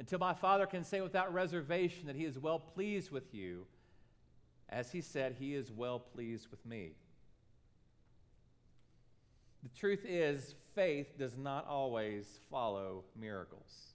Until 0.00 0.18
my 0.18 0.32
Father 0.32 0.66
can 0.66 0.82
say 0.82 1.00
without 1.00 1.32
reservation 1.32 2.06
that 2.06 2.16
he 2.16 2.24
is 2.24 2.38
well 2.38 2.58
pleased 2.58 3.10
with 3.10 3.34
you 3.34 3.66
as 4.72 4.90
he 4.90 5.02
said, 5.02 5.36
He 5.38 5.54
is 5.54 5.70
well 5.70 5.98
pleased 5.98 6.48
with 6.50 6.64
me. 6.64 6.92
The 9.62 9.68
truth 9.68 10.04
is, 10.04 10.54
faith 10.74 11.18
does 11.18 11.36
not 11.36 11.68
always 11.68 12.40
follow 12.50 13.04
miracles. 13.14 13.92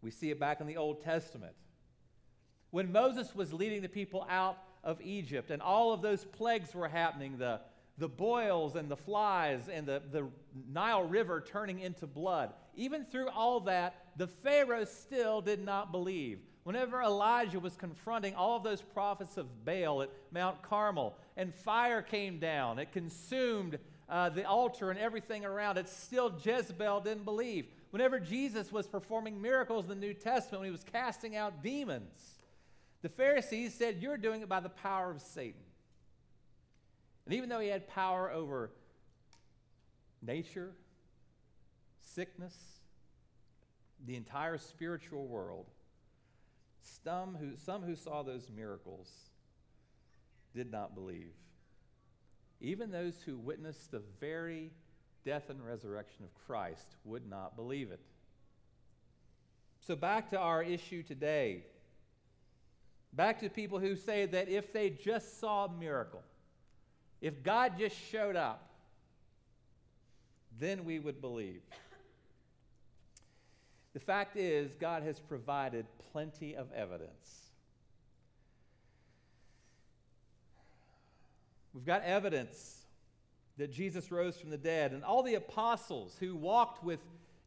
We 0.00 0.10
see 0.10 0.30
it 0.30 0.40
back 0.40 0.60
in 0.60 0.66
the 0.66 0.78
Old 0.78 1.02
Testament. 1.02 1.52
When 2.70 2.92
Moses 2.92 3.34
was 3.34 3.52
leading 3.52 3.82
the 3.82 3.88
people 3.88 4.26
out 4.28 4.58
of 4.84 5.00
Egypt 5.00 5.50
and 5.50 5.60
all 5.62 5.92
of 5.92 6.02
those 6.02 6.24
plagues 6.24 6.74
were 6.74 6.88
happening 6.88 7.38
the, 7.38 7.60
the 7.98 8.08
boils 8.08 8.76
and 8.76 8.88
the 8.88 8.96
flies 8.96 9.68
and 9.72 9.86
the, 9.86 10.02
the 10.12 10.26
Nile 10.72 11.02
River 11.02 11.40
turning 11.40 11.80
into 11.80 12.06
blood 12.06 12.52
even 12.78 13.04
through 13.04 13.28
all 13.28 13.60
that, 13.60 13.96
the 14.16 14.28
Pharaoh 14.28 14.84
still 14.84 15.40
did 15.42 15.62
not 15.62 15.90
believe. 15.90 16.38
Whenever 16.62 17.02
Elijah 17.02 17.58
was 17.58 17.76
confronting 17.76 18.34
all 18.34 18.56
of 18.56 18.62
those 18.62 18.80
prophets 18.80 19.36
of 19.36 19.64
Baal 19.64 20.02
at 20.02 20.10
Mount 20.30 20.62
Carmel, 20.62 21.16
and 21.36 21.52
fire 21.52 22.02
came 22.02 22.38
down, 22.38 22.78
it 22.78 22.92
consumed 22.92 23.78
uh, 24.08 24.28
the 24.28 24.44
altar 24.44 24.90
and 24.90 24.98
everything 24.98 25.44
around 25.44 25.76
it, 25.76 25.88
still 25.88 26.32
Jezebel 26.40 27.00
didn't 27.00 27.24
believe. 27.24 27.66
Whenever 27.90 28.20
Jesus 28.20 28.70
was 28.70 28.86
performing 28.86 29.42
miracles 29.42 29.84
in 29.84 29.88
the 29.88 30.06
New 30.06 30.14
Testament, 30.14 30.60
when 30.60 30.68
he 30.68 30.72
was 30.72 30.84
casting 30.84 31.34
out 31.34 31.62
demons, 31.62 32.37
the 33.02 33.08
Pharisees 33.08 33.74
said, 33.74 33.98
You're 34.00 34.16
doing 34.16 34.42
it 34.42 34.48
by 34.48 34.60
the 34.60 34.68
power 34.68 35.10
of 35.10 35.20
Satan. 35.20 35.60
And 37.24 37.34
even 37.34 37.48
though 37.48 37.60
he 37.60 37.68
had 37.68 37.88
power 37.88 38.30
over 38.30 38.70
nature, 40.22 40.72
sickness, 42.00 42.54
the 44.06 44.16
entire 44.16 44.58
spiritual 44.58 45.26
world, 45.26 45.66
some 46.82 47.36
who, 47.36 47.56
some 47.56 47.82
who 47.82 47.94
saw 47.94 48.22
those 48.22 48.48
miracles 48.54 49.08
did 50.54 50.70
not 50.70 50.94
believe. 50.94 51.34
Even 52.60 52.90
those 52.90 53.20
who 53.24 53.36
witnessed 53.36 53.90
the 53.90 54.02
very 54.20 54.72
death 55.24 55.50
and 55.50 55.64
resurrection 55.64 56.24
of 56.24 56.34
Christ 56.46 56.96
would 57.04 57.28
not 57.28 57.56
believe 57.56 57.90
it. 57.90 58.00
So, 59.80 59.94
back 59.94 60.30
to 60.30 60.38
our 60.38 60.62
issue 60.62 61.02
today. 61.02 61.64
Back 63.12 63.40
to 63.40 63.48
people 63.48 63.78
who 63.78 63.96
say 63.96 64.26
that 64.26 64.48
if 64.48 64.72
they 64.72 64.90
just 64.90 65.40
saw 65.40 65.64
a 65.64 65.68
miracle, 65.68 66.22
if 67.20 67.42
God 67.42 67.78
just 67.78 67.96
showed 68.10 68.36
up, 68.36 68.70
then 70.58 70.84
we 70.84 70.98
would 70.98 71.20
believe. 71.20 71.62
The 73.94 74.00
fact 74.00 74.36
is, 74.36 74.74
God 74.74 75.02
has 75.02 75.18
provided 75.18 75.86
plenty 76.12 76.54
of 76.54 76.70
evidence. 76.72 77.50
We've 81.72 81.84
got 81.84 82.02
evidence 82.04 82.86
that 83.56 83.72
Jesus 83.72 84.12
rose 84.12 84.36
from 84.36 84.50
the 84.50 84.58
dead, 84.58 84.92
and 84.92 85.02
all 85.02 85.22
the 85.22 85.34
apostles 85.34 86.16
who 86.20 86.36
walked 86.36 86.84
with 86.84 87.00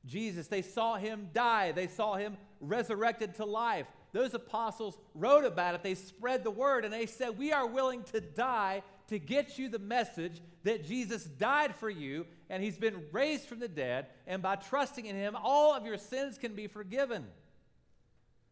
Jesus, 0.05 0.47
they 0.47 0.61
saw 0.61 0.97
him 0.97 1.29
die, 1.33 1.71
they 1.71 1.87
saw 1.87 2.15
him 2.15 2.37
resurrected 2.59 3.35
to 3.35 3.45
life. 3.45 3.87
Those 4.13 4.33
apostles 4.33 4.97
wrote 5.15 5.45
about 5.45 5.75
it, 5.75 5.83
they 5.83 5.95
spread 5.95 6.43
the 6.43 6.51
word, 6.51 6.83
and 6.83 6.93
they 6.93 7.05
said, 7.05 7.37
We 7.37 7.53
are 7.53 7.65
willing 7.65 8.03
to 8.11 8.19
die 8.19 8.83
to 9.07 9.19
get 9.19 9.57
you 9.57 9.69
the 9.69 9.79
message 9.79 10.41
that 10.63 10.85
Jesus 10.85 11.23
died 11.23 11.75
for 11.75 11.89
you 11.89 12.25
and 12.51 12.61
he's 12.61 12.77
been 12.77 13.05
raised 13.13 13.47
from 13.47 13.59
the 13.59 13.67
dead, 13.69 14.07
and 14.27 14.41
by 14.41 14.57
trusting 14.57 15.05
in 15.05 15.15
him, 15.15 15.37
all 15.41 15.73
of 15.73 15.85
your 15.85 15.97
sins 15.97 16.37
can 16.37 16.53
be 16.53 16.67
forgiven. 16.67 17.25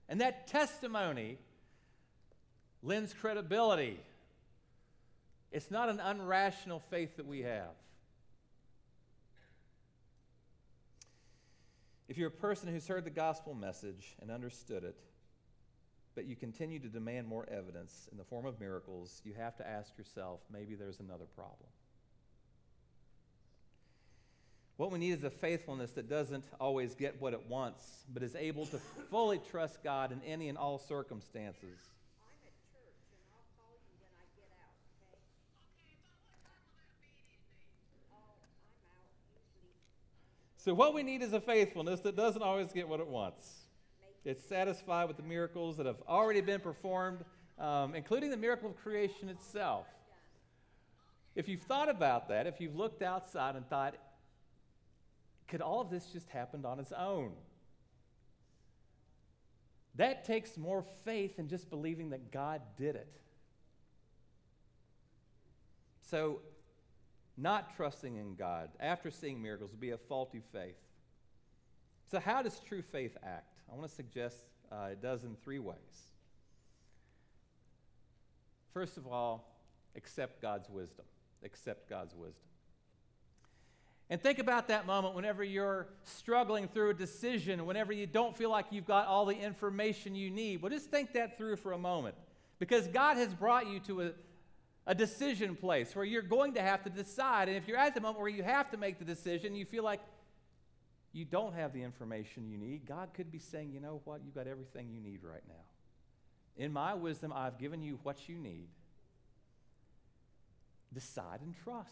And 0.07 0.21
that 0.21 0.47
testimony 0.47 1.37
lends 2.81 3.13
credibility. 3.13 3.99
It's 5.51 5.69
not 5.69 5.89
an 5.89 5.97
unrational 5.97 6.81
faith 6.89 7.17
that 7.17 7.25
we 7.25 7.41
have. 7.41 7.75
If 12.07 12.17
you're 12.17 12.29
a 12.29 12.31
person 12.31 12.69
who's 12.69 12.87
heard 12.87 13.03
the 13.03 13.09
gospel 13.09 13.53
message 13.53 14.15
and 14.21 14.31
understood 14.31 14.85
it, 14.85 14.95
but 16.19 16.27
you 16.27 16.35
continue 16.35 16.79
to 16.79 16.89
demand 16.89 17.25
more 17.25 17.47
evidence 17.49 18.09
in 18.11 18.17
the 18.17 18.25
form 18.25 18.45
of 18.45 18.59
miracles, 18.59 19.21
you 19.23 19.33
have 19.35 19.55
to 19.55 19.65
ask 19.65 19.97
yourself 19.97 20.41
maybe 20.51 20.75
there's 20.75 20.99
another 20.99 21.23
problem. 21.33 21.69
What 24.75 24.91
we 24.91 24.99
need 24.99 25.11
is 25.11 25.23
a 25.23 25.29
faithfulness 25.29 25.91
that 25.91 26.09
doesn't 26.09 26.43
always 26.59 26.93
get 26.93 27.21
what 27.21 27.31
it 27.31 27.41
wants, 27.47 28.03
but 28.13 28.21
is 28.21 28.35
able 28.35 28.65
to 28.65 28.79
fully 29.09 29.39
trust 29.49 29.81
God 29.81 30.11
in 30.11 30.21
any 30.23 30.49
and 30.49 30.57
all 30.57 30.77
circumstances. 30.77 31.79
So, 40.57 40.73
what 40.73 40.93
we 40.93 41.01
need 41.01 41.21
is 41.21 41.31
a 41.31 41.39
faithfulness 41.39 42.01
that 42.01 42.17
doesn't 42.17 42.41
always 42.41 42.73
get 42.73 42.89
what 42.89 42.99
it 42.99 43.07
wants. 43.07 43.68
It's 44.25 44.43
satisfied 44.43 45.07
with 45.07 45.17
the 45.17 45.23
miracles 45.23 45.77
that 45.77 45.85
have 45.85 46.01
already 46.07 46.41
been 46.41 46.59
performed, 46.59 47.23
um, 47.57 47.95
including 47.95 48.29
the 48.29 48.37
miracle 48.37 48.69
of 48.69 48.75
creation 48.77 49.29
itself. 49.29 49.87
If 51.35 51.47
you've 51.47 51.61
thought 51.61 51.89
about 51.89 52.27
that, 52.29 52.47
if 52.47 52.59
you've 52.59 52.75
looked 52.75 53.01
outside 53.01 53.55
and 53.55 53.67
thought, 53.69 53.95
could 55.47 55.61
all 55.61 55.81
of 55.81 55.89
this 55.89 56.05
just 56.07 56.29
happened 56.29 56.65
on 56.65 56.79
its 56.79 56.91
own? 56.91 57.31
That 59.95 60.25
takes 60.25 60.57
more 60.57 60.83
faith 61.03 61.37
than 61.37 61.47
just 61.47 61.69
believing 61.69 62.11
that 62.11 62.31
God 62.31 62.61
did 62.77 62.95
it. 62.95 63.19
So, 66.01 66.39
not 67.37 67.75
trusting 67.75 68.15
in 68.15 68.35
God 68.35 68.69
after 68.79 69.11
seeing 69.11 69.41
miracles 69.41 69.71
would 69.71 69.79
be 69.79 69.91
a 69.91 69.97
faulty 69.97 70.41
faith. 70.51 70.77
So, 72.11 72.19
how 72.19 72.41
does 72.41 72.59
true 72.59 72.81
faith 72.81 73.15
act? 73.23 73.58
I 73.71 73.75
want 73.75 73.89
to 73.89 73.95
suggest 73.95 74.37
uh, 74.71 74.89
it 74.91 75.01
does 75.01 75.23
in 75.23 75.35
three 75.43 75.59
ways. 75.59 75.77
First 78.73 78.97
of 78.97 79.07
all, 79.07 79.57
accept 79.95 80.41
God's 80.41 80.69
wisdom. 80.69 81.05
Accept 81.43 81.89
God's 81.89 82.15
wisdom. 82.15 82.43
And 84.09 84.21
think 84.21 84.39
about 84.39 84.69
that 84.69 84.87
moment 84.87 85.13
whenever 85.13 85.43
you're 85.43 85.87
struggling 86.03 86.67
through 86.67 86.89
a 86.89 86.93
decision, 86.95 87.65
whenever 87.65 87.93
you 87.93 88.07
don't 88.07 88.35
feel 88.35 88.49
like 88.49 88.65
you've 88.71 88.87
got 88.87 89.07
all 89.07 89.25
the 89.25 89.37
information 89.37 90.15
you 90.15 90.31
need. 90.31 90.61
Well, 90.61 90.71
just 90.71 90.89
think 90.89 91.13
that 91.13 91.37
through 91.37 91.57
for 91.57 91.73
a 91.73 91.77
moment. 91.77 92.15
Because 92.57 92.87
God 92.87 93.17
has 93.17 93.33
brought 93.33 93.67
you 93.67 93.79
to 93.81 94.01
a, 94.01 94.11
a 94.87 94.95
decision 94.95 95.55
place 95.55 95.95
where 95.95 96.05
you're 96.05 96.23
going 96.23 96.53
to 96.55 96.61
have 96.61 96.83
to 96.85 96.89
decide. 96.89 97.49
And 97.49 97.55
if 97.55 97.67
you're 97.67 97.77
at 97.77 97.93
the 97.93 98.01
moment 98.01 98.19
where 98.19 98.29
you 98.29 98.41
have 98.41 98.71
to 98.71 98.77
make 98.77 98.97
the 98.97 99.05
decision, 99.05 99.55
you 99.55 99.65
feel 99.65 99.83
like 99.83 100.01
you 101.11 101.25
don't 101.25 101.55
have 101.55 101.73
the 101.73 101.81
information 101.81 102.47
you 102.47 102.57
need, 102.57 102.85
God 102.87 103.09
could 103.13 103.31
be 103.31 103.39
saying, 103.39 103.71
you 103.73 103.79
know 103.79 104.01
what? 104.03 104.21
You've 104.23 104.35
got 104.35 104.47
everything 104.47 104.89
you 104.91 104.99
need 104.99 105.23
right 105.23 105.43
now. 105.47 106.63
In 106.63 106.71
my 106.71 106.93
wisdom, 106.93 107.33
I've 107.35 107.57
given 107.57 107.81
you 107.81 107.99
what 108.03 108.29
you 108.29 108.37
need. 108.37 108.67
Decide 110.93 111.41
and 111.41 111.55
trust. 111.63 111.89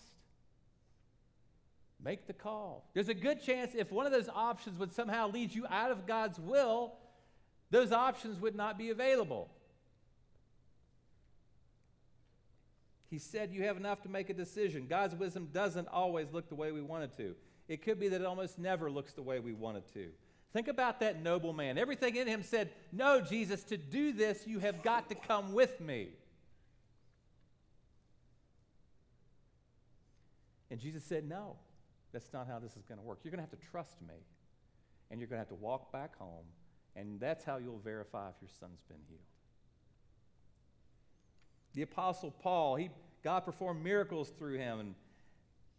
Make 2.04 2.28
the 2.28 2.34
call. 2.34 2.86
There's 2.94 3.10
a 3.10 3.14
good 3.14 3.42
chance 3.42 3.72
if 3.74 3.92
one 3.92 4.06
of 4.06 4.12
those 4.12 4.30
options 4.30 4.78
would 4.78 4.94
somehow 4.94 5.32
lead 5.32 5.54
you 5.54 5.66
out 5.68 5.90
of 5.90 6.06
God's 6.06 6.40
will, 6.40 6.94
those 7.72 7.92
options 7.92 8.40
would 8.40 8.56
not 8.56 8.78
be 8.78 8.90
available. 8.92 9.50
He 13.10 13.20
said 13.20 13.52
you 13.52 13.64
have 13.64 13.78
enough 13.78 14.02
to 14.04 14.10
make 14.10 14.30
a 14.30 14.34
decision. 14.34 14.86
God's 14.88 15.16
wisdom 15.16 15.50
doesn't 15.52 15.88
always 15.88 16.28
look 16.34 16.50
the 16.50 16.56
way 16.56 16.72
we 16.72 16.82
want 16.82 17.06
it 17.06 17.18
to. 17.18 17.36
It 17.68 17.82
could 17.82 18.00
be 18.00 18.08
that 18.10 18.22
it 18.22 18.28
almost 18.28 18.58
never 18.58 18.90
looks 18.90 19.14
the 19.14 19.22
way 19.22 19.40
we 19.40 19.54
want 19.54 19.78
it 19.78 19.94
to. 19.94 20.08
Think 20.54 20.68
about 20.68 21.02
that 21.02 21.22
noble 21.22 21.54
man. 21.54 21.78
Everything 21.78 22.16
in 22.16 22.28
him 22.28 22.44
said, 22.44 22.72
No, 22.92 23.22
Jesus, 23.22 23.64
to 23.66 23.78
do 23.78 24.14
this, 24.14 24.48
you 24.48 24.60
have 24.60 24.82
got 24.84 25.10
to 25.10 25.16
come 25.16 25.54
with 25.54 25.80
me. 25.82 26.10
And 30.72 30.80
Jesus 30.80 31.04
said, 31.04 31.28
No. 31.28 31.58
That's 32.14 32.32
not 32.34 32.48
how 32.48 32.60
this 32.60 32.76
is 32.76 32.84
going 32.86 33.00
to 33.00 33.04
work. 33.04 33.20
You're 33.24 33.32
going 33.32 33.46
to 33.46 33.50
have 33.50 33.60
to 33.60 33.68
trust 33.70 34.02
me, 34.02 34.16
and 35.12 35.20
you're 35.20 35.28
going 35.28 35.38
to 35.38 35.42
have 35.42 35.50
to 35.50 35.56
walk 35.56 35.92
back 35.92 36.18
home, 36.18 36.46
and 36.96 37.20
that's 37.20 37.44
how 37.44 37.58
you'll 37.58 37.78
verify 37.80 38.30
if 38.30 38.36
your 38.42 38.50
son's 38.60 38.82
been 38.88 38.98
healed. 39.08 39.22
The 41.74 41.82
Apostle 41.84 42.32
Paul, 42.32 42.76
he, 42.78 42.90
God 43.24 43.42
performed 43.42 43.84
miracles 43.84 44.32
through 44.38 44.58
him, 44.58 44.80
and, 44.80 44.96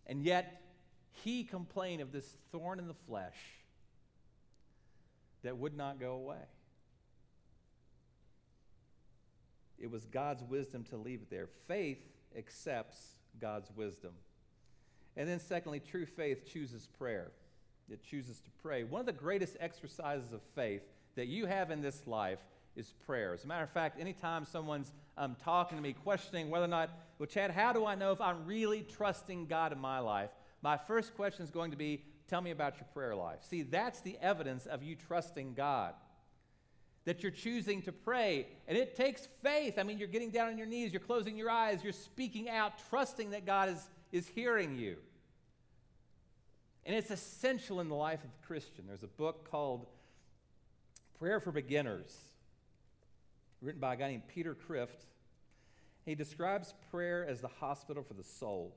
and 0.06 0.22
yet 0.22 0.62
he 1.12 1.44
complained 1.44 2.00
of 2.02 2.12
this 2.12 2.36
thorn 2.52 2.78
in 2.78 2.88
the 2.88 2.94
flesh 2.94 3.36
that 5.42 5.56
would 5.56 5.76
not 5.76 6.00
go 6.00 6.12
away. 6.12 6.36
It 9.78 9.90
was 9.90 10.04
God's 10.06 10.42
wisdom 10.42 10.84
to 10.84 10.96
leave 10.96 11.22
it 11.22 11.30
there. 11.30 11.48
Faith 11.66 12.00
accepts 12.36 13.14
God's 13.40 13.70
wisdom. 13.76 14.12
And 15.16 15.28
then, 15.28 15.38
secondly, 15.38 15.80
true 15.80 16.06
faith 16.06 16.50
chooses 16.52 16.86
prayer. 16.98 17.30
It 17.90 18.02
chooses 18.02 18.40
to 18.40 18.50
pray. 18.62 18.84
One 18.84 19.00
of 19.00 19.06
the 19.06 19.12
greatest 19.12 19.56
exercises 19.60 20.32
of 20.32 20.42
faith 20.54 20.82
that 21.16 21.26
you 21.26 21.46
have 21.46 21.70
in 21.70 21.80
this 21.80 22.06
life 22.06 22.40
is 22.76 22.92
prayer. 23.06 23.32
As 23.34 23.44
a 23.44 23.46
matter 23.46 23.64
of 23.64 23.70
fact, 23.70 23.98
anytime 24.00 24.44
someone's 24.44 24.92
um, 25.16 25.36
talking 25.42 25.76
to 25.76 25.82
me, 25.82 25.92
questioning 25.92 26.50
whether 26.50 26.66
or 26.66 26.68
not, 26.68 26.90
well, 27.18 27.26
Chad, 27.26 27.50
how 27.50 27.72
do 27.72 27.86
I 27.86 27.94
know 27.94 28.12
if 28.12 28.20
I'm 28.20 28.46
really 28.46 28.82
trusting 28.82 29.46
God 29.46 29.72
in 29.72 29.78
my 29.78 29.98
life? 29.98 30.30
My 30.62 30.76
first 30.76 31.14
question 31.14 31.44
is 31.44 31.50
going 31.50 31.70
to 31.70 31.76
be, 31.76 32.02
tell 32.28 32.40
me 32.40 32.50
about 32.50 32.76
your 32.76 32.86
prayer 32.92 33.14
life. 33.14 33.38
See, 33.48 33.62
that's 33.62 34.00
the 34.00 34.16
evidence 34.20 34.66
of 34.66 34.82
you 34.82 34.96
trusting 34.96 35.54
God. 35.54 35.94
That 37.04 37.22
you're 37.22 37.32
choosing 37.32 37.82
to 37.82 37.92
pray. 37.92 38.46
And 38.66 38.76
it 38.76 38.96
takes 38.96 39.28
faith. 39.42 39.78
I 39.78 39.82
mean, 39.82 39.98
you're 39.98 40.08
getting 40.08 40.30
down 40.30 40.48
on 40.48 40.58
your 40.58 40.66
knees, 40.66 40.92
you're 40.92 41.00
closing 41.00 41.36
your 41.36 41.50
eyes, 41.50 41.82
you're 41.82 41.92
speaking 41.92 42.48
out, 42.48 42.72
trusting 42.90 43.30
that 43.30 43.46
God 43.46 43.70
is, 43.70 43.88
is 44.12 44.28
hearing 44.28 44.76
you. 44.76 44.96
And 46.84 46.96
it's 46.96 47.10
essential 47.10 47.80
in 47.80 47.88
the 47.88 47.94
life 47.94 48.24
of 48.24 48.30
a 48.30 48.46
Christian. 48.46 48.86
There's 48.86 49.02
a 49.02 49.08
book 49.08 49.50
called 49.50 49.86
Prayer 51.18 51.40
for 51.40 51.52
Beginners, 51.52 52.16
written 53.60 53.80
by 53.80 53.94
a 53.94 53.96
guy 53.96 54.08
named 54.08 54.28
Peter 54.28 54.54
Kreeft. 54.54 55.06
He 56.04 56.14
describes 56.14 56.74
prayer 56.90 57.26
as 57.26 57.40
the 57.40 57.48
hospital 57.48 58.02
for 58.02 58.14
the 58.14 58.24
soul. 58.24 58.74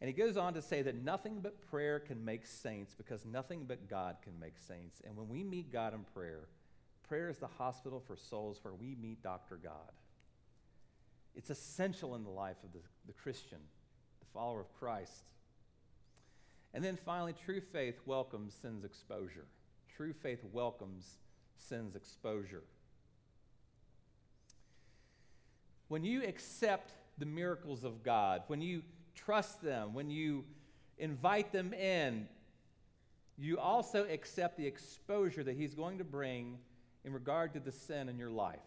And 0.00 0.08
he 0.08 0.14
goes 0.14 0.36
on 0.36 0.54
to 0.54 0.62
say 0.62 0.82
that 0.82 1.02
nothing 1.02 1.40
but 1.42 1.60
prayer 1.70 1.98
can 1.98 2.24
make 2.24 2.46
saints 2.46 2.94
because 2.94 3.24
nothing 3.24 3.64
but 3.66 3.88
God 3.88 4.16
can 4.22 4.38
make 4.38 4.56
saints. 4.56 5.02
And 5.04 5.16
when 5.16 5.28
we 5.28 5.42
meet 5.42 5.72
God 5.72 5.92
in 5.92 6.04
prayer, 6.14 6.48
prayer 7.08 7.28
is 7.28 7.38
the 7.38 7.48
hospital 7.48 8.02
for 8.06 8.16
souls 8.16 8.60
where 8.62 8.74
we 8.74 8.94
meet 8.94 9.22
Dr. 9.22 9.56
God. 9.56 9.92
It's 11.34 11.50
essential 11.50 12.14
in 12.14 12.22
the 12.22 12.30
life 12.30 12.56
of 12.62 12.72
the, 12.72 12.78
the 13.06 13.12
Christian, 13.12 13.58
the 14.20 14.26
follower 14.32 14.60
of 14.60 14.72
Christ. 14.78 15.24
And 16.74 16.84
then 16.84 16.96
finally, 17.04 17.34
true 17.44 17.60
faith 17.60 17.98
welcomes 18.06 18.54
sin's 18.54 18.84
exposure. 18.84 19.46
True 19.96 20.12
faith 20.12 20.44
welcomes 20.52 21.16
sin's 21.56 21.96
exposure. 21.96 22.62
When 25.88 26.04
you 26.04 26.22
accept 26.22 26.92
the 27.18 27.26
miracles 27.26 27.82
of 27.82 28.02
God, 28.02 28.42
when 28.46 28.60
you 28.60 28.82
trust 29.24 29.62
them, 29.62 29.94
when 29.94 30.10
you 30.10 30.44
invite 30.98 31.52
them 31.52 31.72
in, 31.72 32.28
you 33.36 33.58
also 33.58 34.04
accept 34.04 34.56
the 34.56 34.66
exposure 34.66 35.44
that 35.44 35.56
He's 35.56 35.74
going 35.74 35.98
to 35.98 36.04
bring 36.04 36.58
in 37.04 37.12
regard 37.12 37.52
to 37.54 37.60
the 37.60 37.72
sin 37.72 38.08
in 38.08 38.18
your 38.18 38.30
life. 38.30 38.58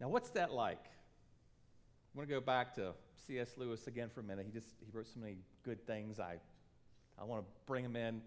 Now, 0.00 0.08
what's 0.08 0.30
that 0.30 0.52
like? 0.52 0.84
I 0.84 2.18
want 2.18 2.28
to 2.28 2.34
go 2.34 2.40
back 2.40 2.74
to 2.74 2.92
C.S. 3.26 3.52
Lewis 3.56 3.86
again 3.86 4.10
for 4.12 4.20
a 4.20 4.24
minute. 4.24 4.46
He 4.46 4.52
just 4.52 4.68
he 4.84 4.90
wrote 4.92 5.06
so 5.06 5.20
many 5.20 5.36
good 5.64 5.86
things. 5.86 6.18
I 6.18 6.38
I 7.18 7.24
want 7.24 7.44
to 7.44 7.50
bring 7.66 7.84
him 7.84 7.96
in. 7.96 8.20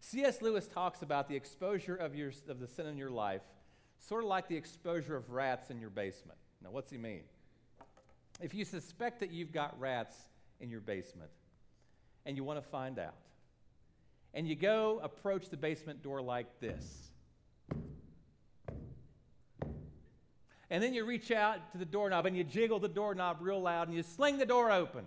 C.S. 0.00 0.42
Lewis 0.42 0.66
talks 0.66 1.02
about 1.02 1.28
the 1.28 1.36
exposure 1.36 1.96
of, 1.96 2.14
your, 2.14 2.32
of 2.48 2.60
the 2.60 2.66
sin 2.66 2.86
in 2.86 2.96
your 2.96 3.10
life, 3.10 3.42
sort 3.98 4.22
of 4.22 4.28
like 4.28 4.48
the 4.48 4.56
exposure 4.56 5.16
of 5.16 5.30
rats 5.30 5.70
in 5.70 5.80
your 5.80 5.90
basement. 5.90 6.38
Now, 6.62 6.70
what's 6.70 6.90
he 6.90 6.98
mean? 6.98 7.22
If 8.40 8.54
you 8.54 8.64
suspect 8.64 9.20
that 9.20 9.30
you've 9.30 9.52
got 9.52 9.78
rats 9.80 10.16
in 10.60 10.70
your 10.70 10.80
basement 10.80 11.30
and 12.24 12.36
you 12.36 12.44
want 12.44 12.62
to 12.62 12.68
find 12.68 12.98
out, 12.98 13.14
and 14.34 14.46
you 14.46 14.54
go 14.54 15.00
approach 15.02 15.48
the 15.48 15.56
basement 15.56 16.02
door 16.02 16.20
like 16.20 16.60
this, 16.60 17.10
and 20.70 20.82
then 20.82 20.92
you 20.92 21.04
reach 21.04 21.30
out 21.30 21.72
to 21.72 21.78
the 21.78 21.84
doorknob 21.84 22.26
and 22.26 22.36
you 22.36 22.44
jiggle 22.44 22.78
the 22.78 22.88
doorknob 22.88 23.38
real 23.40 23.60
loud 23.60 23.88
and 23.88 23.96
you 23.96 24.02
sling 24.02 24.38
the 24.38 24.46
door 24.46 24.70
open. 24.70 25.04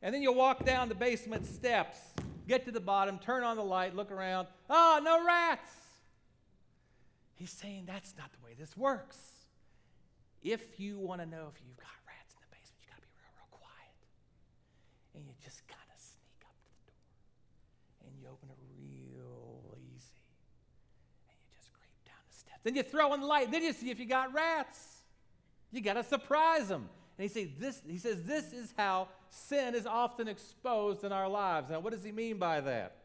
And 0.00 0.14
then 0.14 0.22
you 0.22 0.32
walk 0.32 0.64
down 0.64 0.88
the 0.88 0.94
basement 0.94 1.46
steps, 1.46 1.98
get 2.48 2.64
to 2.64 2.72
the 2.72 2.80
bottom, 2.80 3.18
turn 3.18 3.44
on 3.44 3.56
the 3.56 3.62
light, 3.62 3.94
look 3.94 4.10
around. 4.10 4.48
Oh, 4.68 5.00
no 5.02 5.24
rats! 5.24 5.70
He's 7.34 7.50
saying 7.50 7.84
that's 7.86 8.14
not 8.18 8.32
the 8.32 8.44
way 8.44 8.54
this 8.58 8.76
works. 8.76 9.18
If 10.42 10.80
you 10.80 10.98
want 10.98 11.20
to 11.20 11.26
know 11.26 11.50
if 11.54 11.60
you've 11.64 11.76
got 11.76 11.94
rats 12.06 12.34
in 12.34 12.40
the 12.42 12.50
basement, 12.50 12.82
you 12.82 12.88
got 12.90 12.96
to 12.96 13.02
be 13.02 13.14
real, 13.18 13.34
real 13.38 13.50
quiet. 13.50 13.98
And 15.14 15.26
just 15.42 15.66
kind 15.66 15.88
of 15.94 15.98
sneak 16.00 16.40
up 16.44 16.56
to 16.62 16.70
the 16.70 16.84
door. 16.86 17.10
And 18.06 18.12
you 18.20 18.28
open 18.28 18.48
it 18.50 18.58
real 18.78 19.76
easy. 19.76 20.16
And 21.28 21.36
you 21.40 21.48
just 21.56 21.72
creep 21.72 21.98
down 22.06 22.22
the 22.28 22.36
steps. 22.36 22.60
Then 22.62 22.76
you 22.76 22.82
throw 22.82 23.14
in 23.14 23.20
the 23.20 23.26
light. 23.26 23.50
Then 23.50 23.62
you 23.62 23.72
see 23.72 23.90
if 23.90 23.98
you 23.98 24.06
got 24.06 24.32
rats. 24.32 25.02
You 25.72 25.80
got 25.80 25.94
to 25.94 26.04
surprise 26.04 26.68
them. 26.68 26.88
And 27.18 27.28
he, 27.28 27.28
say, 27.28 27.52
this, 27.58 27.82
he 27.86 27.98
says, 27.98 28.22
This 28.22 28.52
is 28.52 28.72
how 28.76 29.08
sin 29.28 29.74
is 29.74 29.86
often 29.86 30.28
exposed 30.28 31.04
in 31.04 31.12
our 31.12 31.28
lives. 31.28 31.70
Now, 31.70 31.80
what 31.80 31.92
does 31.92 32.04
he 32.04 32.12
mean 32.12 32.38
by 32.38 32.60
that? 32.60 32.96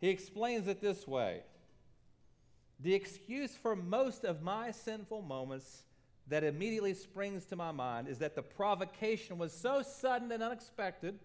He 0.00 0.08
explains 0.08 0.68
it 0.68 0.80
this 0.80 1.06
way 1.06 1.42
The 2.80 2.94
excuse 2.94 3.56
for 3.56 3.74
most 3.74 4.24
of 4.24 4.42
my 4.42 4.70
sinful 4.70 5.22
moments 5.22 5.84
that 6.28 6.44
immediately 6.44 6.94
springs 6.94 7.44
to 7.46 7.56
my 7.56 7.70
mind 7.70 8.08
is 8.08 8.18
that 8.18 8.34
the 8.34 8.42
provocation 8.42 9.38
was 9.38 9.52
so 9.52 9.82
sudden 9.82 10.32
and 10.32 10.42
unexpected, 10.42 11.18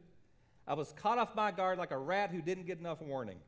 I 0.67 0.73
was 0.73 0.93
caught 0.93 1.17
off 1.17 1.35
my 1.35 1.51
guard 1.51 1.77
like 1.77 1.91
a 1.91 1.97
rat 1.97 2.31
who 2.31 2.41
didn't 2.41 2.65
get 2.65 2.79
enough 2.79 3.01
warning. 3.01 3.39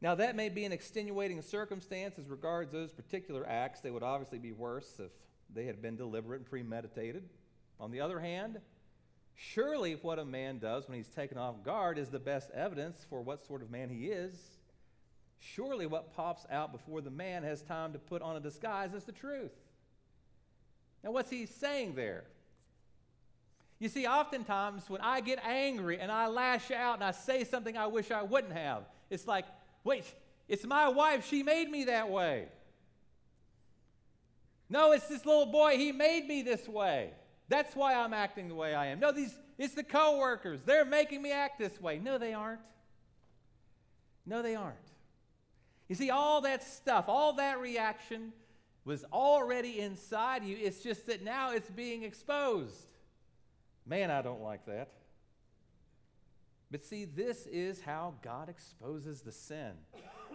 Now, 0.00 0.14
that 0.16 0.34
may 0.34 0.48
be 0.48 0.64
an 0.64 0.72
extenuating 0.72 1.42
circumstance 1.42 2.18
as 2.18 2.28
regards 2.28 2.72
those 2.72 2.90
particular 2.90 3.48
acts. 3.48 3.80
They 3.80 3.90
would 3.90 4.02
obviously 4.02 4.38
be 4.38 4.52
worse 4.52 4.98
if 4.98 5.12
they 5.54 5.66
had 5.66 5.80
been 5.80 5.96
deliberate 5.96 6.40
and 6.40 6.50
premeditated. 6.50 7.28
On 7.78 7.90
the 7.90 8.00
other 8.00 8.18
hand, 8.18 8.58
surely 9.34 9.94
what 9.94 10.18
a 10.18 10.24
man 10.24 10.58
does 10.58 10.88
when 10.88 10.96
he's 10.96 11.08
taken 11.08 11.38
off 11.38 11.62
guard 11.62 11.98
is 11.98 12.08
the 12.08 12.18
best 12.18 12.50
evidence 12.52 13.04
for 13.08 13.20
what 13.20 13.46
sort 13.46 13.62
of 13.62 13.70
man 13.70 13.90
he 13.90 14.06
is. 14.06 14.34
Surely 15.38 15.86
what 15.86 16.14
pops 16.14 16.46
out 16.50 16.72
before 16.72 17.00
the 17.00 17.10
man 17.10 17.42
has 17.42 17.62
time 17.62 17.92
to 17.92 17.98
put 17.98 18.22
on 18.22 18.36
a 18.36 18.40
disguise 18.40 18.94
is 18.94 19.04
the 19.04 19.12
truth. 19.12 19.52
Now, 21.02 21.10
what's 21.10 21.30
he 21.30 21.46
saying 21.46 21.94
there? 21.94 22.24
You 23.78 23.88
see, 23.88 24.06
oftentimes 24.06 24.88
when 24.88 25.00
I 25.00 25.20
get 25.20 25.44
angry 25.44 25.98
and 25.98 26.12
I 26.12 26.28
lash 26.28 26.70
out 26.70 26.94
and 26.94 27.04
I 27.04 27.10
say 27.10 27.42
something 27.42 27.76
I 27.76 27.86
wish 27.86 28.10
I 28.10 28.22
wouldn't 28.22 28.52
have, 28.52 28.84
it's 29.10 29.26
like, 29.26 29.44
wait, 29.82 30.04
it's 30.48 30.64
my 30.64 30.88
wife. 30.88 31.26
She 31.28 31.42
made 31.42 31.68
me 31.68 31.84
that 31.84 32.08
way. 32.08 32.46
No, 34.70 34.92
it's 34.92 35.08
this 35.08 35.26
little 35.26 35.46
boy. 35.46 35.76
He 35.76 35.92
made 35.92 36.26
me 36.26 36.42
this 36.42 36.68
way. 36.68 37.10
That's 37.48 37.74
why 37.74 37.94
I'm 37.94 38.14
acting 38.14 38.48
the 38.48 38.54
way 38.54 38.74
I 38.74 38.86
am. 38.86 39.00
No, 39.00 39.12
these 39.12 39.36
it's 39.58 39.74
the 39.74 39.84
coworkers. 39.84 40.60
They're 40.64 40.84
making 40.84 41.20
me 41.20 41.30
act 41.30 41.58
this 41.58 41.80
way. 41.80 41.98
No, 41.98 42.18
they 42.18 42.34
aren't. 42.34 42.60
No, 44.24 44.42
they 44.42 44.54
aren't. 44.54 44.76
You 45.88 45.94
see, 45.94 46.10
all 46.10 46.40
that 46.42 46.62
stuff, 46.62 47.04
all 47.08 47.34
that 47.34 47.60
reaction 47.60 48.32
was 48.84 49.04
already 49.12 49.78
inside 49.78 50.44
you. 50.44 50.56
It's 50.60 50.82
just 50.82 51.06
that 51.06 51.22
now 51.22 51.52
it's 51.52 51.70
being 51.70 52.02
exposed. 52.02 52.86
Man, 53.86 54.10
I 54.10 54.22
don't 54.22 54.42
like 54.42 54.66
that. 54.66 54.88
But 56.70 56.82
see, 56.82 57.04
this 57.04 57.46
is 57.46 57.80
how 57.82 58.14
God 58.22 58.48
exposes 58.48 59.20
the 59.20 59.32
sin. 59.32 59.72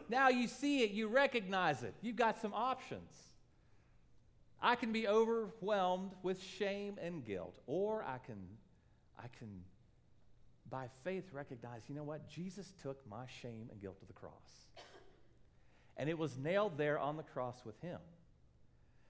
Now 0.07 0.29
you 0.29 0.47
see 0.47 0.83
it, 0.83 0.91
you 0.91 1.07
recognize 1.07 1.83
it, 1.83 1.95
you've 2.01 2.15
got 2.15 2.39
some 2.39 2.53
options. 2.53 3.12
I 4.62 4.75
can 4.75 4.91
be 4.91 5.07
overwhelmed 5.07 6.13
with 6.23 6.41
shame 6.41 6.97
and 7.01 7.25
guilt, 7.25 7.60
or 7.67 8.03
I 8.03 8.17
can, 8.25 8.38
I 9.19 9.27
can, 9.38 9.62
by 10.69 10.88
faith, 11.03 11.31
recognize, 11.31 11.83
you 11.88 11.95
know 11.95 12.03
what? 12.03 12.27
Jesus 12.29 12.73
took 12.81 13.07
my 13.10 13.25
shame 13.41 13.67
and 13.71 13.81
guilt 13.81 13.99
to 13.99 14.05
the 14.05 14.13
cross. 14.13 14.67
And 15.95 16.10
it 16.10 16.17
was 16.17 16.38
nailed 16.38 16.77
there 16.77 16.99
on 16.99 17.17
the 17.17 17.23
cross 17.23 17.63
with 17.65 17.79
him. 17.81 17.99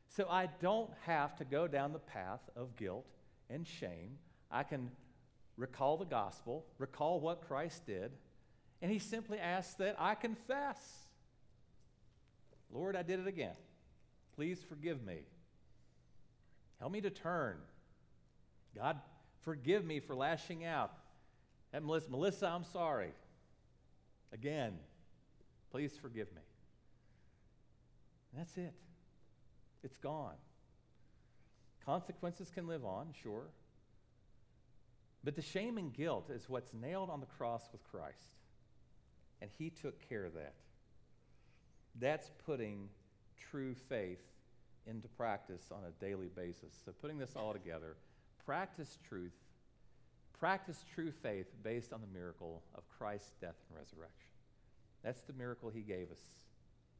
So 0.10 0.28
I 0.30 0.50
don't 0.62 0.90
have 1.06 1.36
to 1.38 1.46
go 1.46 1.68
down 1.68 1.94
the 1.94 2.00
path 2.00 2.42
of 2.56 2.76
guilt 2.76 3.06
and 3.50 3.68
shame. 3.68 4.18
I 4.50 4.64
can 4.64 4.92
recall 5.58 5.98
the 5.98 6.06
gospel, 6.06 6.66
recall 6.78 7.20
what 7.20 7.48
Christ 7.48 7.86
did, 7.86 8.12
and 8.82 8.92
he 8.92 9.00
simply 9.00 9.40
asks 9.40 9.74
that 9.76 9.96
I 10.00 10.16
confess. 10.16 10.80
Lord, 12.72 12.96
I 12.96 13.04
did 13.04 13.20
it 13.20 13.28
again. 13.28 13.56
Please 14.36 14.64
forgive 14.68 15.04
me. 15.04 15.20
Help 16.80 16.92
me 16.92 17.02
to 17.02 17.10
turn. 17.10 17.58
God, 18.76 19.00
forgive 19.42 19.84
me 19.84 20.00
for 20.00 20.16
lashing 20.16 20.64
out. 20.64 20.92
And 21.74 21.86
Melissa, 21.86 22.10
Melissa, 22.10 22.48
I'm 22.48 22.64
sorry. 22.64 23.14
Again, 24.32 24.74
please 25.72 25.98
forgive 26.00 26.32
me. 26.34 26.42
That's 28.36 28.56
it. 28.58 28.74
It's 29.84 29.98
gone. 29.98 30.36
Consequences 31.86 32.52
can 32.54 32.68
live 32.68 32.84
on, 32.84 33.08
sure. 33.24 33.46
But 35.24 35.36
the 35.36 35.42
shame 35.42 35.78
and 35.78 35.94
guilt 35.94 36.30
is 36.30 36.50
what's 36.50 36.74
nailed 36.74 37.10
on 37.10 37.20
the 37.20 37.26
cross 37.26 37.70
with 37.72 37.84
Christ. 37.84 38.36
And 39.42 39.50
he 39.58 39.70
took 39.70 40.08
care 40.10 40.26
of 40.26 40.34
that. 40.34 40.54
That's 42.00 42.30
putting 42.46 42.90
true 43.50 43.76
faith 43.90 44.22
into 44.86 45.08
practice 45.08 45.72
on 45.72 45.80
a 45.84 46.04
daily 46.04 46.30
basis. 46.34 46.74
So, 46.86 46.92
putting 46.92 47.18
this 47.18 47.36
all 47.36 47.54
together, 47.54 47.96
practice 48.46 48.98
truth, 49.08 49.34
practice 50.40 50.84
true 50.94 51.12
faith 51.12 51.48
based 51.64 51.94
on 51.94 52.02
the 52.02 52.20
miracle 52.20 52.64
of 52.76 52.84
Christ's 52.98 53.32
death 53.42 53.56
and 53.70 53.78
resurrection. 53.78 54.32
That's 55.04 55.22
the 55.22 55.34
miracle 55.34 55.70
he 55.70 55.82
gave 55.82 56.12
us. 56.12 56.22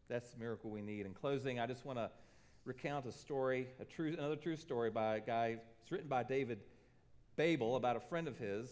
That's 0.10 0.30
the 0.30 0.40
miracle 0.40 0.70
we 0.70 0.82
need. 0.82 1.06
In 1.06 1.14
closing, 1.14 1.60
I 1.60 1.68
just 1.68 1.86
want 1.86 2.00
to 2.00 2.10
recount 2.68 3.06
a 3.06 3.12
story, 3.12 3.68
a 3.80 3.86
true, 3.86 4.14
another 4.18 4.36
true 4.36 4.58
story 4.58 4.92
by 4.92 5.16
a 5.16 5.20
guy. 5.22 5.58
It's 5.82 5.92
written 5.92 6.10
by 6.10 6.24
David 6.24 6.60
Biebel 7.38 7.78
about 7.78 7.96
a 7.96 8.02
friend 8.02 8.28
of 8.28 8.38
his 8.38 8.70